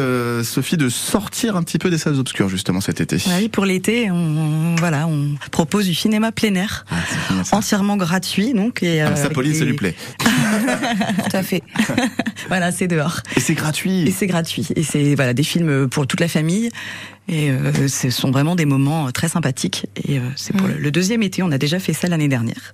[0.43, 3.17] Sophie, de sortir un petit peu des salles obscures, justement, cet été.
[3.27, 6.95] Ah oui, pour l'été, on, on- voilà, on propose du cinéma plein air, Ah,
[7.51, 9.95] entièrement gratuit, donc et Ah ça, avec Pauline, ça lui plaît.
[10.19, 11.61] Tout à fait.
[12.47, 13.21] Voilà, c'est dehors.
[13.35, 14.07] Et c'est gratuit.
[14.07, 14.67] Et c'est gratuit.
[14.75, 16.69] Et c'est voilà des films pour toute la famille.
[17.27, 19.87] Et euh, ce sont vraiment des moments très sympathiques.
[20.07, 20.71] Et euh, c'est pour Mm.
[20.73, 21.41] le, le deuxième été.
[21.43, 22.73] On a déjà fait ça l'année dernière.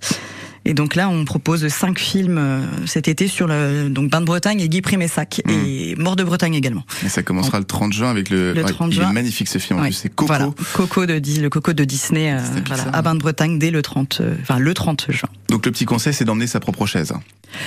[0.63, 4.25] Et donc là, on propose cinq films euh, cet été sur le donc Bain de
[4.27, 5.49] Bretagne et Guy Primessac Mm.
[5.51, 6.83] et Mort de Bretagne également.
[7.05, 8.53] Et ça commencera le 30 juin avec le.
[8.53, 9.09] Le ouais, 30 il juin.
[9.09, 9.79] est magnifique ce film.
[9.79, 9.87] En Ouais.
[9.87, 10.27] plus, c'est Coco.
[10.27, 13.81] Voilà, Coco de le Coco de Disney, euh, voilà, à Bain de Bretagne dès le
[13.81, 15.29] 30, euh, enfin le 30 juin.
[15.49, 17.11] Donc le petit conseil, c'est d'emmener sa propre chaise.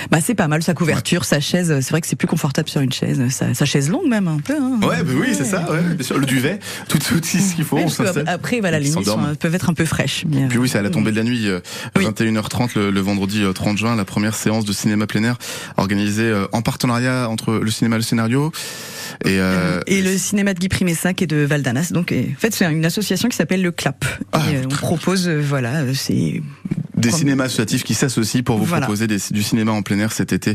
[0.09, 1.67] Bah c'est pas mal sa couverture, sa chaise.
[1.81, 4.39] C'est vrai que c'est plus confortable sur une chaise, sa, sa chaise longue même un
[4.39, 4.55] peu.
[4.59, 4.79] Hein.
[4.81, 5.69] Ouais, bah oui, c'est ça.
[5.71, 6.17] Ouais, bien sûr.
[6.17, 7.77] Le duvet, tout, tout ce qu'il faut.
[7.77, 9.05] Oui, on après, voilà, les nuits
[9.39, 10.25] peuvent être un peu fraîches.
[10.27, 11.59] mais, Puis oui, c'est à la tombée de la nuit, euh,
[11.97, 12.05] Oui.
[12.05, 15.37] 21h30 le, le vendredi euh, 30 juin, la première séance de cinéma plein air
[15.77, 18.51] organisée euh, en partenariat entre le cinéma et le scénario.
[19.23, 21.91] Et, euh, Et le cinéma de Guy Primessac et de Valdanas.
[21.91, 24.05] Donc, en fait, c'est une association qui s'appelle le CLAP.
[24.31, 26.41] Ah, et, euh, on propose, euh, voilà, euh, c'est
[26.97, 28.85] des Comme- cinémas associatifs qui s'associent pour vous Voilà.
[28.85, 30.51] proposer des- du cinéma en plein air cet été.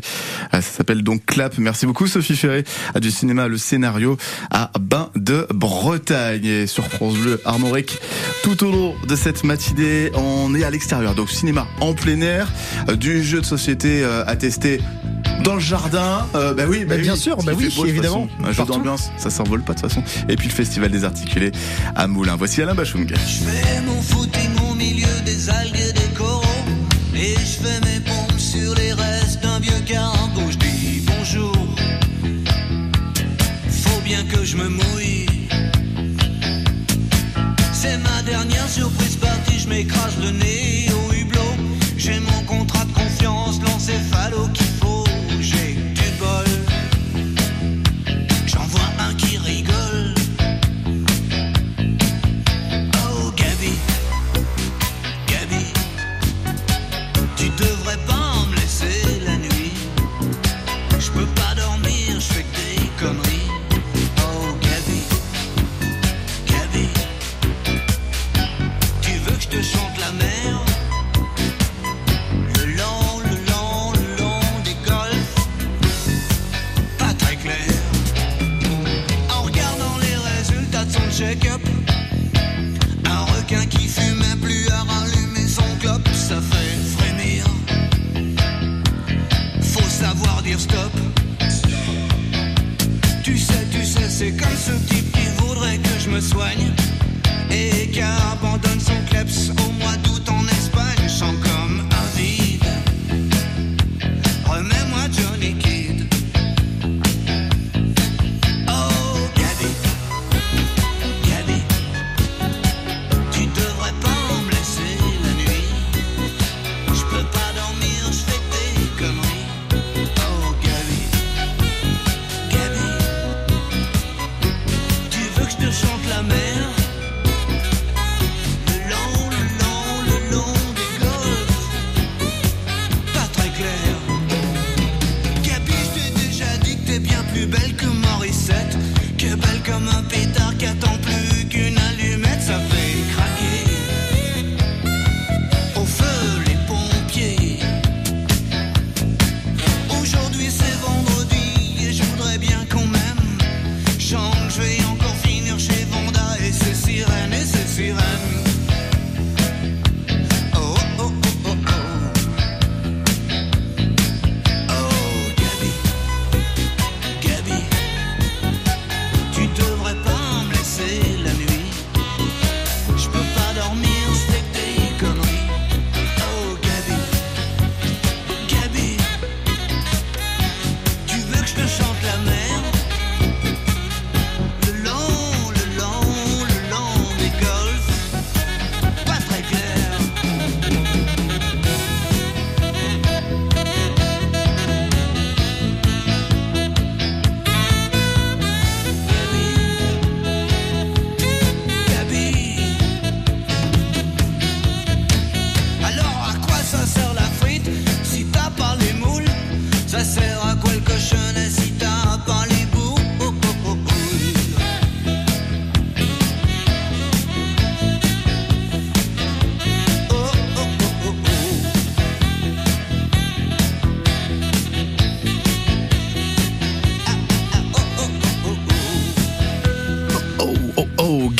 [0.54, 1.58] Euh, Ça s'appelle donc Clap.
[1.58, 4.16] Merci beaucoup Sophie Ferré à du cinéma le scénario
[4.50, 7.98] à Bain de Bretagne et sur France Bleu Armorique.
[8.42, 12.50] Tout au long de cette matinée, on est à l'extérieur, donc cinéma en plein air,
[12.88, 14.80] euh, du jeu de société euh, à tester
[15.44, 16.26] dans le jardin.
[16.34, 18.26] Euh, bah oui, bah Bah, bien oui, sûr, bah oui, beau, évidemment.
[18.28, 18.44] façon.
[18.44, 18.72] Un jeu Partout.
[18.72, 20.02] d'ambiance, ça s'envole pas de toute façon.
[20.28, 21.52] Et puis le festival des articulés
[21.94, 22.36] à Moulins.
[22.36, 23.06] Voici Alain Bachung.
[23.08, 26.09] Je fais mon footing au milieu des algues et des coraux.
[27.22, 30.40] Et je fais mes pompes sur les restes d'un vieux cargo.
[30.50, 31.54] Je dis bonjour.
[33.68, 35.26] Faut bien que je me mouille.
[37.74, 39.58] C'est ma dernière surprise partie.
[39.58, 41.54] Je m'écrase le nez au hublot.
[41.98, 44.79] J'ai mon contrat de confiance, l'encéphalo qu'il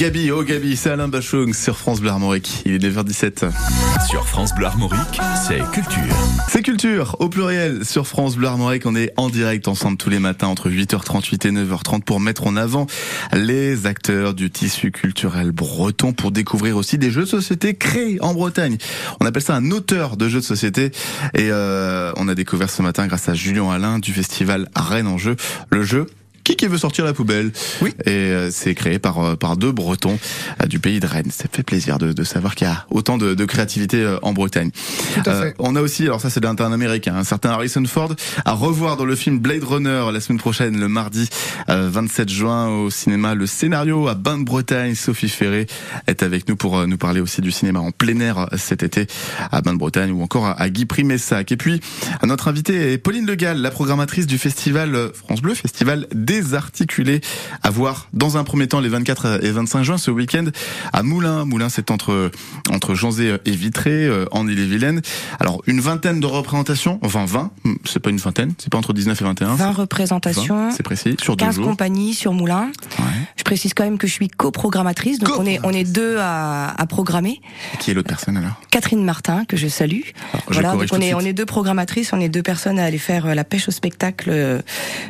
[0.00, 2.62] Gabi, oh Gabi, c'est Alain Bachung sur France Bleu Armorique.
[2.64, 3.50] Il est 9h17.
[4.08, 6.16] Sur France Bleu Armorique, c'est culture.
[6.48, 8.86] C'est culture au pluriel sur France Bleu Armorique.
[8.86, 12.56] On est en direct ensemble tous les matins entre 8h38 et 9h30 pour mettre en
[12.56, 12.86] avant
[13.34, 18.32] les acteurs du tissu culturel breton pour découvrir aussi des jeux de société créés en
[18.32, 18.78] Bretagne.
[19.20, 20.92] On appelle ça un auteur de jeux de société
[21.34, 25.18] et euh, on a découvert ce matin grâce à Julien Alain du festival Rennes en
[25.18, 25.36] jeu
[25.68, 26.06] le jeu
[26.44, 27.92] qui qui veut sortir la poubelle Oui.
[28.06, 30.18] Et euh, c'est créé par euh, par deux Bretons
[30.62, 31.30] euh, du pays de Rennes.
[31.30, 34.32] Ça fait plaisir de, de savoir qu'il y a autant de, de créativité euh, en
[34.32, 34.70] Bretagne.
[35.14, 35.54] Tout à fait.
[35.58, 39.04] on a aussi, alors ça c'est d'un américain, un certain Harrison Ford à revoir dans
[39.04, 41.28] le film Blade Runner la semaine prochaine, le mardi
[41.68, 43.34] euh, 27 juin au cinéma.
[43.34, 45.66] Le scénario à Bain de Bretagne, Sophie Ferré
[46.06, 49.06] est avec nous pour euh, nous parler aussi du cinéma en plein air cet été
[49.52, 51.52] à Bain de Bretagne ou encore à, à Guy Primessac.
[51.52, 51.80] Et puis
[52.22, 57.20] notre invitée est Pauline Le Gall, la programmatrice du festival France Bleu, festival désarticulé
[57.64, 60.44] à voir dans un premier temps les 24 et 25 juin ce week-end
[60.92, 61.44] à Moulins.
[61.44, 62.30] Moulins c'est entre
[62.70, 65.02] entre Janzé et Vitré euh, en Ille-et-Vilaine.
[65.40, 68.92] Alors une vingtaine de représentations, enfin 20, hmm, c'est pas une vingtaine, c'est pas entre
[68.92, 69.54] 19 et 21.
[69.54, 71.66] 20 c'est- représentations, 20, c'est précis, sur deux 15 jours.
[71.66, 72.70] compagnies sur Moulin.
[73.00, 73.04] Ouais.
[73.36, 76.68] Je précise quand même que je suis coprogrammatrice, donc on est on est deux à,
[76.80, 77.40] à programmer.
[77.80, 78.52] Qui est l'autre personne alors?
[78.70, 80.02] Catherine Martin que je salue.
[80.32, 82.84] Alors, je voilà, donc on est on est deux programmatrices, on est deux personnes à
[82.84, 84.30] aller faire euh, la pêche au spectacle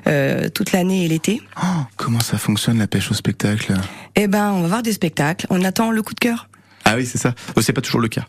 [0.06, 1.42] euh, toute l'année l'été.
[1.62, 3.74] Oh, Comment ça fonctionne la pêche au spectacle?
[4.16, 5.46] Eh ben, on va voir des spectacles.
[5.50, 6.48] On attend le coup de cœur.
[6.84, 7.34] Ah oui, c'est ça.
[7.56, 8.26] Oh, c'est pas toujours le cas.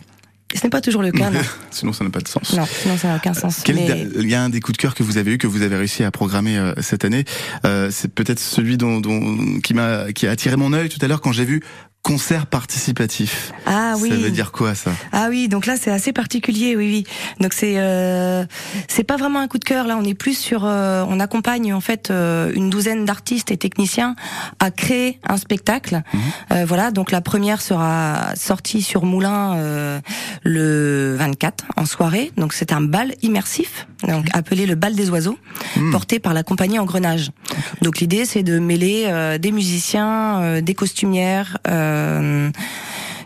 [0.54, 1.39] Ce n'est pas toujours le cas, non.
[1.72, 2.52] Sinon, ça n'a pas de sens.
[2.54, 3.63] Non, sinon ça n'a aucun sens.
[3.70, 5.62] Mais- Il y a un des coups de cœur que vous avez eu, que vous
[5.62, 7.24] avez réussi à programmer euh, cette année.
[7.65, 11.08] Euh, c'est peut-être celui dont, dont- qui m'a qui a attiré mon œil tout à
[11.08, 11.62] l'heure quand j'ai vu
[12.04, 13.52] concert participatif.
[13.66, 14.10] Ah oui.
[14.10, 14.92] Ça veut dire quoi ça?
[15.12, 17.04] Ah oui, donc là c'est assez particulier, oui, oui.
[17.40, 18.44] Donc c'est euh,
[18.88, 19.86] c'est pas vraiment un coup de cœur.
[19.88, 23.58] Là, on est plus sur, euh, on accompagne en fait euh, une douzaine d'artistes et
[23.58, 24.16] techniciens
[24.60, 26.02] à créer un spectacle.
[26.52, 30.00] Euh, voilà, donc la première sera sortie sur Moulin euh,
[30.44, 32.32] le 24 en soirée.
[32.36, 35.38] Donc c'est un bal immersif, donc appelé le bal des oiseaux,
[35.92, 37.30] porté par la compagnie Engrenage.
[37.82, 41.58] Donc l'idée c'est de mêler euh, des musiciens, euh, des costumières.
[41.68, 42.54] euh, Um.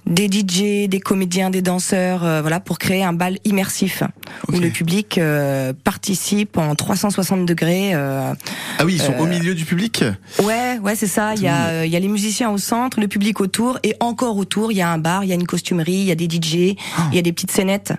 [0.05, 4.03] Des DJ, des comédiens, des danseurs, euh, voilà, pour créer un bal immersif
[4.51, 7.91] où le public euh, participe en 360 degrés.
[7.93, 8.33] euh,
[8.77, 10.03] Ah oui, ils sont Euh, au milieu du public.
[10.43, 11.33] Ouais, ouais, c'est ça.
[11.35, 13.95] Il y a, euh, il y a les musiciens au centre, le public autour, et
[13.99, 16.15] encore autour, il y a un bar, il y a une costumerie, il y a
[16.15, 16.75] des DJ, il
[17.13, 17.93] y a des petites scénettes.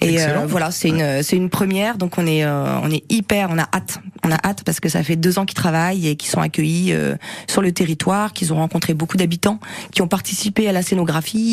[0.00, 1.98] Et euh, voilà, c'est une, c'est une première.
[1.98, 4.88] Donc on est, euh, on est hyper, on a hâte, on a hâte parce que
[4.88, 7.16] ça fait deux ans qu'ils travaillent et qu'ils sont accueillis euh,
[7.48, 9.58] sur le territoire, qu'ils ont rencontré beaucoup d'habitants,
[9.92, 11.49] qui ont participé à la scénographie,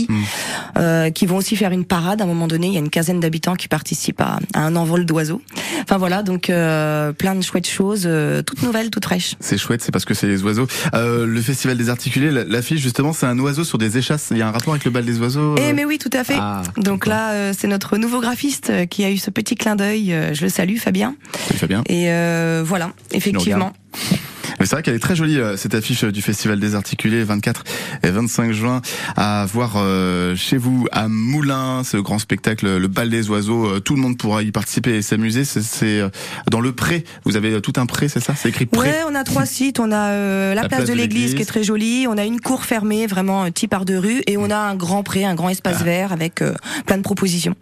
[0.77, 2.21] euh, qui vont aussi faire une parade.
[2.21, 4.75] À un moment donné, il y a une quinzaine d'habitants qui participent à, à un
[4.75, 5.41] envol d'oiseaux.
[5.83, 9.35] Enfin voilà, donc euh, plein de chouettes choses, euh, toutes nouvelles, toutes fraîches.
[9.39, 10.67] C'est chouette, c'est parce que c'est les oiseaux.
[10.93, 14.27] Le festival des articulés, la- l'affiche justement, c'est un oiseau sur des échasses.
[14.31, 15.55] Il y a un rapport avec le bal des oiseaux.
[15.57, 16.35] Eh mais oui, tout à fait.
[16.37, 20.13] Ah, Donc là, c'est notre nouveau graphiste qui a eu ce petit clin d'œil.
[20.33, 21.15] Je le salue, Fabien.
[21.47, 21.83] Salut Fabien.
[21.87, 22.07] Et
[22.63, 23.73] voilà, effectivement.
[24.59, 27.23] Mais c'est vrai qu'elle est très jolie euh, cette affiche euh, du Festival des Articulés
[27.23, 27.63] 24
[28.01, 28.81] et 25 juin
[29.15, 33.79] à voir euh, chez vous à Moulins ce grand spectacle le bal des oiseaux euh,
[33.79, 35.45] tout le monde pourra y participer et s'amuser.
[35.45, 36.09] C'est c'est, euh,
[36.49, 37.03] dans le pré.
[37.23, 38.33] Vous avez tout un pré c'est ça?
[38.35, 38.89] C'est écrit pré.
[38.89, 39.79] Ouais, on a trois sites.
[39.79, 42.07] On a euh, la, place, de l'église qui est très jolie.
[42.09, 45.03] On a une cour fermée, vraiment type par de rue, et on a un grand
[45.03, 46.53] pré, un grand espace vert avec euh,
[46.85, 47.55] plein de propositions.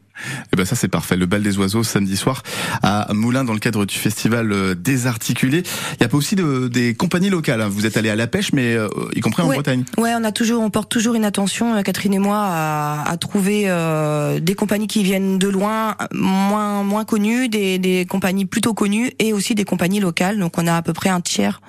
[0.53, 2.43] Et ben ça c'est parfait le bal des oiseaux samedi soir
[2.83, 6.67] à Moulins dans le cadre du festival euh, Désarticulé il y a pas aussi de,
[6.67, 7.69] des compagnies locales hein.
[7.69, 9.55] vous êtes allé à la pêche mais euh, y compris en Ouais.
[9.55, 13.09] Bretagne Ouais, on a toujours, on porte toujours une attention, euh, Catherine et moi, à,
[13.09, 18.45] à trouver euh, des compagnies qui viennent de loin, moins moins connues, des, des compagnies
[18.45, 20.39] plutôt connues, et aussi des compagnies locales.
[20.39, 21.61] Donc, on a à peu près un tiers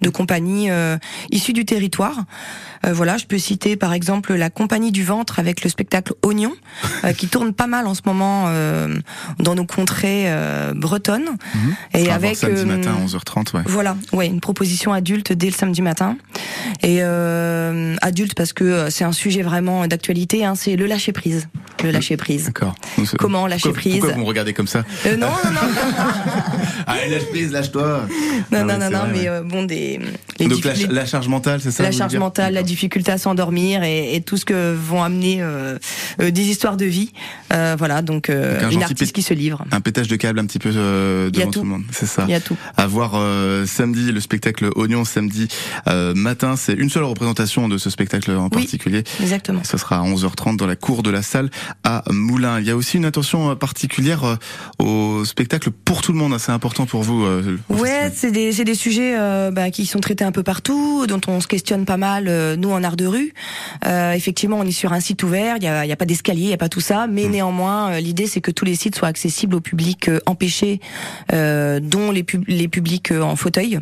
[0.00, 0.96] de compagnies euh,
[1.30, 2.24] issues du territoire.
[2.86, 6.52] Euh, voilà, je peux citer par exemple la compagnie du ventre avec le spectacle Oignon,
[7.04, 8.96] euh, qui tourne pas mal en ce moment euh,
[9.38, 11.30] dans nos contrées euh, bretonnes,
[11.92, 15.46] Ce et avec samedi euh, matin à 11h30 ouais voilà, ouais, une proposition adulte dès
[15.46, 16.16] le samedi matin.
[16.82, 21.48] Et adulte parce que c'est un sujet vraiment d'actualité, hein, c'est le lâcher prise.
[21.82, 22.46] Le lâcher prise.
[22.46, 22.74] d'accord
[23.18, 25.60] Comment lâcher pourquoi, prise pourquoi vous me regardez comme ça non, non, non,
[26.86, 28.06] allez lâche prise lâche-toi
[28.50, 29.42] non, Non, non, mais non, non, vrai, mais ouais.
[29.42, 30.00] bon, des
[30.38, 33.82] les Donc la, la charge mentale, c'est ça la charge mentale, la difficulté à s'endormir
[33.82, 35.78] et, et tout ce que vont amener euh,
[36.20, 37.12] euh, des histoires de vie.
[37.52, 39.64] Euh, voilà, donc, euh, Donc un une artiste qui se livre.
[39.70, 41.52] Un pétage de câble un petit peu euh, devant tout.
[41.60, 41.62] tout.
[41.64, 42.24] le monde, c'est ça.
[42.26, 42.56] Il y a tout.
[42.76, 45.48] À voir euh, samedi le spectacle Oignon samedi
[45.88, 48.50] euh, matin, c'est une seule représentation de ce spectacle en Oui.
[48.50, 49.04] particulier.
[49.20, 49.60] Exactement.
[49.64, 51.50] Ce sera à 11h30 dans la cour de la salle
[51.84, 52.58] à Moulins.
[52.60, 54.36] Il y a aussi une attention particulière euh,
[54.78, 56.32] au spectacle pour tout le monde.
[56.32, 56.38] hein.
[56.38, 57.24] C'est important pour vous.
[57.24, 61.06] euh, Ouais, c'est des, c'est des sujets euh, bah, qui sont traités un peu partout,
[61.06, 63.32] dont on se questionne pas mal, euh, nous en art de rue.
[63.86, 66.42] Euh, effectivement, on est sur un site ouvert, il y a, y a pas d'escalier,
[66.44, 68.96] il y a pas tout ça, mais néanmoins, euh, l'idée c'est que tous les sites
[68.96, 70.80] soient accessibles au public euh, empêché,
[71.32, 73.78] euh, dont les, pub- les publics euh, en fauteuil.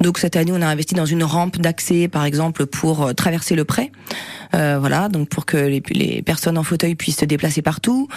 [0.00, 3.54] Donc cette année, on a investi dans une rampe d'accès, par exemple, pour euh, traverser
[3.54, 3.90] le pré.
[4.54, 8.08] Euh, voilà, donc pour que les, les personnes en fauteuil puissent se déplacer partout.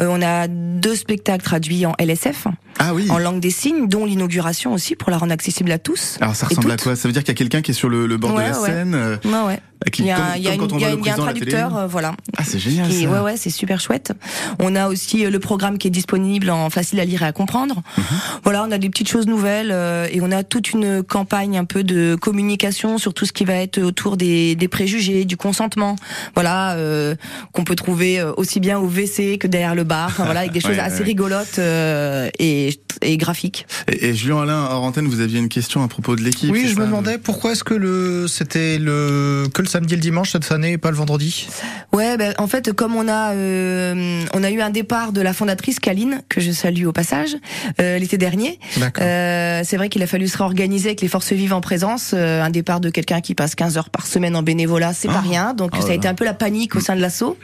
[0.00, 2.46] Euh, on a deux spectacles traduits en LSF,
[2.78, 3.06] Ah oui.
[3.10, 6.16] en langue des signes, dont l'inauguration aussi pour la rendre accessible à tous.
[6.20, 6.96] Alors ça ressemble à quoi?
[6.96, 8.50] Ça veut dire qu'il y a quelqu'un qui est sur le, le bord Ouais, de
[8.50, 8.66] la ouais.
[8.68, 9.60] scène euh, Ouais, qui-
[9.98, 11.86] Il y a, comme- il y a comme une- y a y un traducteur, euh,
[11.86, 12.14] voilà.
[12.36, 13.10] Ah c'est génial Qui- ça.
[13.10, 14.12] ouais, ouais, c'est super chouette.
[14.58, 17.32] On a aussi euh, le programme qui est disponible en facile à lire et à
[17.32, 17.82] comprendre.
[17.98, 18.04] Mhm.
[18.44, 21.64] Voilà, on a des petites choses nouvelles euh, et on a toute une campagne un
[21.64, 25.96] peu de communication sur tout ce qui va être autour des, des préjugés, du consentement.
[26.34, 27.14] Voilà, euh,
[27.52, 30.08] qu'on peut trouver euh, aussi bien au WC que derrière le bar.
[30.08, 31.04] Enfin, voilà, avec des choses Ouais, assez ouais.
[31.06, 33.66] rigolotes euh, et, et graphiques.
[33.92, 36.64] Et, et Julien Alain, hors antenne, vous aviez une question à propos de l'équipe Oui,
[36.68, 40.02] je ça me demandais pourquoi est-ce que le c'était le que le samedi et le
[40.02, 41.46] dimanche cette année et pas le vendredi?
[41.92, 45.32] Ouais, ben, en fait, comme on a euh, on a eu un départ de la
[45.32, 47.36] fondatrice Kaline que je salue au passage
[47.80, 48.58] euh, l'été dernier.
[49.00, 52.14] Euh, c'est vrai qu'il a fallu se réorganiser avec les forces vives en présence.
[52.14, 55.28] Un départ de quelqu'un qui passe 15 heures par semaine en bénévolat, c'est pas Ah.
[55.28, 55.54] rien.
[55.54, 57.36] Donc Oh ça a été un peu la panique au sein de l'assaut.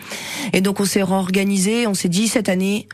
[0.53, 1.87] Et donc on s'est réorganisé.
[1.87, 2.89] On s'est dit cette année,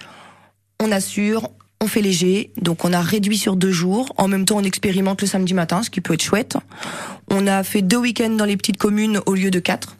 [0.81, 1.51] on assure.
[1.81, 4.13] On fait léger, donc on a réduit sur deux jours.
[4.17, 6.57] En même temps, on expérimente le samedi matin, ce qui peut être chouette.
[7.31, 9.97] On a fait deux week-ends dans les petites communes au lieu de quatre.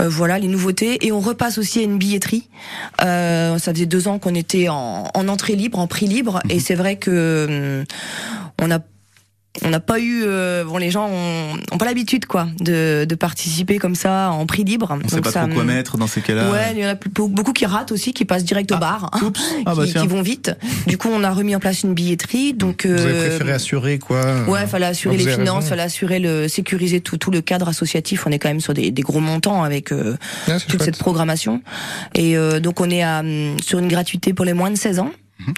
[0.00, 2.48] Euh, voilà les nouveautés et on repasse aussi à une billetterie.
[3.02, 6.60] Euh, ça faisait deux ans qu'on était en, en entrée libre, en prix libre, et
[6.60, 7.84] c'est vrai que hum,
[8.62, 8.78] on a
[9.62, 13.14] on n'a pas eu euh, bon les gens ont, ont pas l'habitude quoi de, de
[13.14, 14.88] participer comme ça en prix libre.
[14.90, 16.50] On sait Donc pas ça, trop quoi mettre dans ces cas-là.
[16.50, 19.20] Ouais, il y en a beaucoup qui ratent aussi, qui passent direct au bar, hein,
[19.22, 19.40] Oups.
[19.66, 20.50] Ah bah qui, qui vont vite.
[20.86, 22.52] Du coup, on a remis en place une billetterie.
[22.52, 24.20] Donc, Vous avez euh, préféré assurer quoi?
[24.48, 28.26] Ouais, fallait assurer les finances, fallait assurer le sécuriser tout tout le cadre associatif.
[28.26, 30.82] On est quand même sur des, des gros montants avec euh, c'est toute chouette.
[30.82, 31.62] cette programmation.
[32.14, 34.98] Et euh, donc on est à, hum, sur une gratuité pour les moins de 16
[34.98, 35.10] ans.
[35.38, 35.54] Mhm.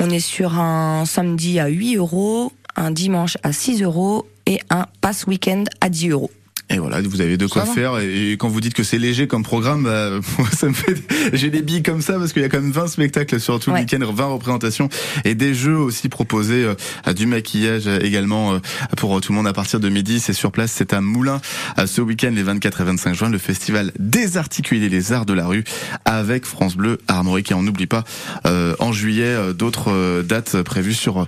[0.00, 4.86] On est sur un samedi à 8 euros, un dimanche à 6 euros et un
[5.00, 6.30] pass week-end à 10 euros.
[6.70, 7.74] Et voilà, vous avez de quoi Ça va.
[7.74, 7.98] faire.
[7.98, 10.96] Et quand vous dites que c'est léger comme programme, bah, moi, ça me fait,
[11.32, 13.70] j'ai des billes comme ça parce qu'il y a quand même 20 spectacles sur tout
[13.70, 13.78] Ouais.
[13.78, 14.88] le week-end, 20 représentations
[15.24, 16.64] et des jeux aussi proposés,
[17.06, 18.58] euh, du maquillage euh, également euh,
[18.98, 20.20] pour euh, tout le monde à partir de midi.
[20.20, 21.40] C'est sur place, c'est à Moulins
[21.86, 25.64] ce week-end, les 24 et 25 juin, le festival Désarticuler les arts de la rue
[26.04, 27.50] avec France Bleu Armorique.
[27.50, 28.04] Et on n'oublie pas,
[28.46, 31.26] euh, en juillet, d'autres dates prévues sur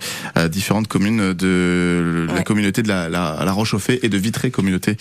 [0.51, 2.45] différentes communes de la Ouais.
[2.45, 3.55] communauté de la, la, la
[4.03, 4.97] et de Vitré communauté.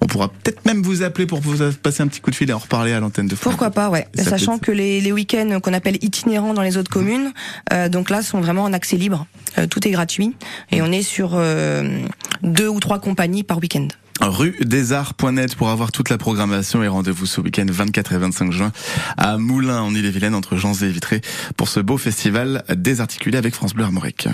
[0.00, 2.52] On pourra peut-être même vous appeler pour vous passer un petit coup de fil et
[2.52, 3.52] en reparler à l'antenne de France.
[3.52, 4.06] Pourquoi pas, ouais.
[4.14, 7.32] Ça Sachant que les, les week-ends qu'on appelle itinérants dans les autres communes,
[7.72, 9.26] euh, donc là, sont vraiment en accès libre.
[9.58, 10.34] Euh, tout est gratuit.
[10.70, 12.00] Et on est sur euh,
[12.42, 13.88] deux ou trois compagnies par week-end.
[14.20, 18.52] Rue des Arts.net pour avoir toute la programmation et rendez-vous ce week-end 24 et 25
[18.52, 18.72] juin
[19.16, 21.22] à Moulins en Ille-et-Vilaine entre Janzé et Vitré
[21.56, 24.28] pour ce beau festival désarticulé avec France Bleu Armorique.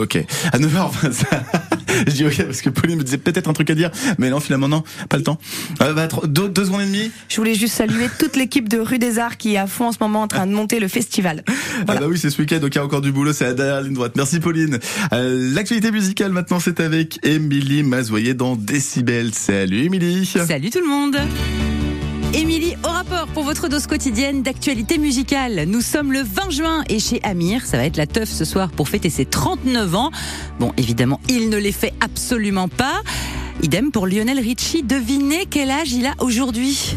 [0.00, 0.16] Ok,
[0.52, 1.24] à 9h25.
[2.06, 4.40] Je dis ok parce que Pauline me disait peut-être un truc à dire, mais non
[4.40, 5.38] finalement non, pas le temps.
[5.82, 7.10] Euh, bah, trois- deux, deux secondes et demie.
[7.28, 9.92] Je voulais juste saluer toute l'équipe de Rue des Arts qui est à fond en
[9.92, 11.44] ce moment en train de monter le festival.
[11.88, 13.48] Ah bah oui, c'est ce week-end, donc il y a encore du boulot, c'est à
[13.48, 14.12] la dernière ligne droite.
[14.14, 14.78] Merci Pauline.
[15.12, 19.32] Euh, L'actualité musicale maintenant, c'est avec Émilie Mazoyer dans Décibel.
[19.34, 20.26] Salut Émilie.
[20.26, 21.16] Salut tout le monde
[22.34, 25.64] Émilie, au rapport pour votre dose quotidienne d'actualité musicale.
[25.66, 28.70] Nous sommes le 20 juin et chez Amir, ça va être la teuf ce soir
[28.70, 30.10] pour fêter ses 39 ans.
[30.58, 33.02] Bon, évidemment, il ne les fait absolument pas.
[33.62, 34.82] Idem pour Lionel Richie.
[34.82, 36.96] Devinez quel âge il a aujourd'hui?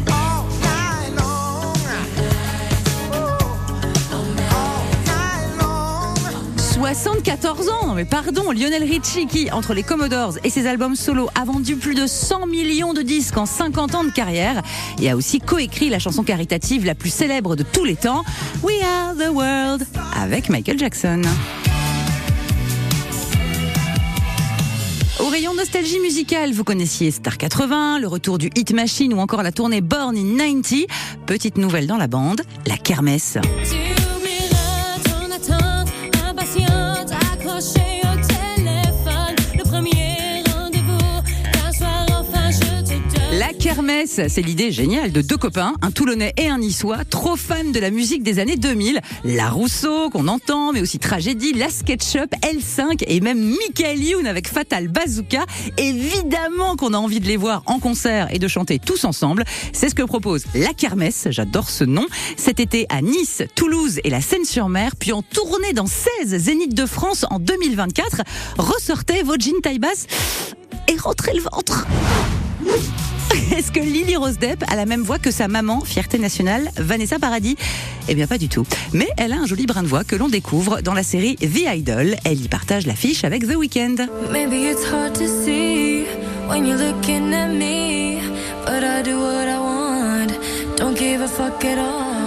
[6.76, 11.46] 74 ans, mais pardon, Lionel Richie qui, entre les Commodores et ses albums solo, a
[11.46, 14.62] vendu plus de 100 millions de disques en 50 ans de carrière
[15.00, 18.24] et a aussi coécrit la chanson caritative la plus célèbre de tous les temps,
[18.62, 19.86] We Are the World,
[20.20, 21.22] avec Michael Jackson.
[25.18, 29.42] Au rayon nostalgie musicale, vous connaissiez Star 80, le retour du Hit Machine ou encore
[29.42, 30.86] la tournée Born in 90.
[31.24, 33.38] Petite nouvelle dans la bande, la kermesse.
[43.76, 47.78] Kermesse, c'est l'idée géniale de deux copains, un Toulonnais et un Niçois, trop fans de
[47.78, 49.00] la musique des années 2000.
[49.24, 54.48] La Rousseau qu'on entend, mais aussi Tragédie, La SketchUp, L5 et même Michael Youn avec
[54.48, 55.44] Fatal Bazooka.
[55.76, 59.44] Évidemment qu'on a envie de les voir en concert et de chanter tous ensemble.
[59.74, 62.06] C'est ce que propose La Kermesse, j'adore ce nom,
[62.38, 66.86] cet été à Nice, Toulouse et la Seine-sur-Mer, puis en tournée dans 16 Zénith de
[66.86, 68.22] France en 2024.
[68.56, 70.06] Ressortez vos jeans taille basse
[70.88, 71.86] et rentrer le ventre.
[73.56, 77.18] Est-ce que Lily Rose Depp a la même voix que sa maman, fierté nationale, Vanessa
[77.18, 77.56] Paradis?
[78.06, 78.66] Eh bien pas du tout.
[78.92, 81.74] Mais elle a un joli brin de voix que l'on découvre dans la série The
[81.74, 82.16] Idol.
[82.26, 83.96] Elle y partage l'affiche avec The Weeknd.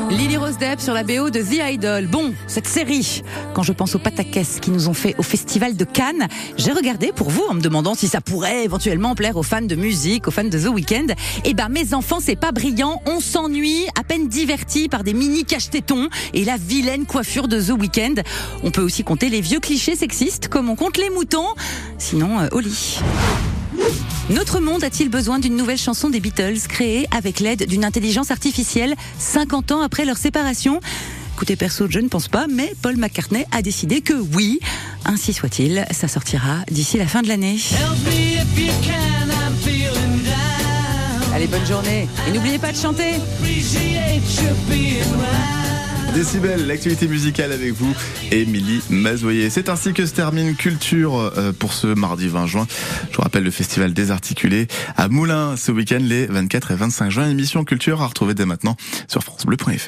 [0.09, 2.07] Lily Rose Depp sur la BO de The Idol.
[2.07, 3.21] Bon, cette série,
[3.53, 7.11] quand je pense aux pataquès qui nous ont fait au festival de Cannes, j'ai regardé
[7.11, 10.31] pour vous en me demandant si ça pourrait éventuellement plaire aux fans de musique, aux
[10.31, 11.13] fans de The Weeknd.
[11.45, 13.01] Eh ben, mes enfants, c'est pas brillant.
[13.05, 17.79] On s'ennuie, à peine divertis par des mini cache-tétons et la vilaine coiffure de The
[17.79, 18.15] Weeknd.
[18.63, 21.47] On peut aussi compter les vieux clichés sexistes comme on compte les moutons.
[21.99, 22.99] Sinon, euh, au lit.
[24.29, 28.95] Notre monde a-t-il besoin d'une nouvelle chanson des Beatles créée avec l'aide d'une intelligence artificielle
[29.17, 30.81] 50 ans après leur séparation?
[31.33, 34.59] Écoutez, perso, je ne pense pas, mais Paul McCartney a décidé que oui.
[35.05, 37.57] Ainsi soit-il, ça sortira d'ici la fin de l'année.
[41.33, 42.07] Allez, bonne journée.
[42.27, 43.13] Et n'oubliez pas de chanter.
[46.13, 47.95] Décibel, l'actualité musicale avec vous,
[48.31, 49.49] Émilie Mazoyer.
[49.49, 52.67] C'est ainsi que se termine Culture euh, pour ce mardi 20 juin.
[53.11, 57.29] Je vous rappelle le festival Désarticulé à Moulins ce week-end les 24 et 25 juin.
[57.29, 58.75] Émission Culture à retrouver dès maintenant
[59.07, 59.87] sur francebleu.fr.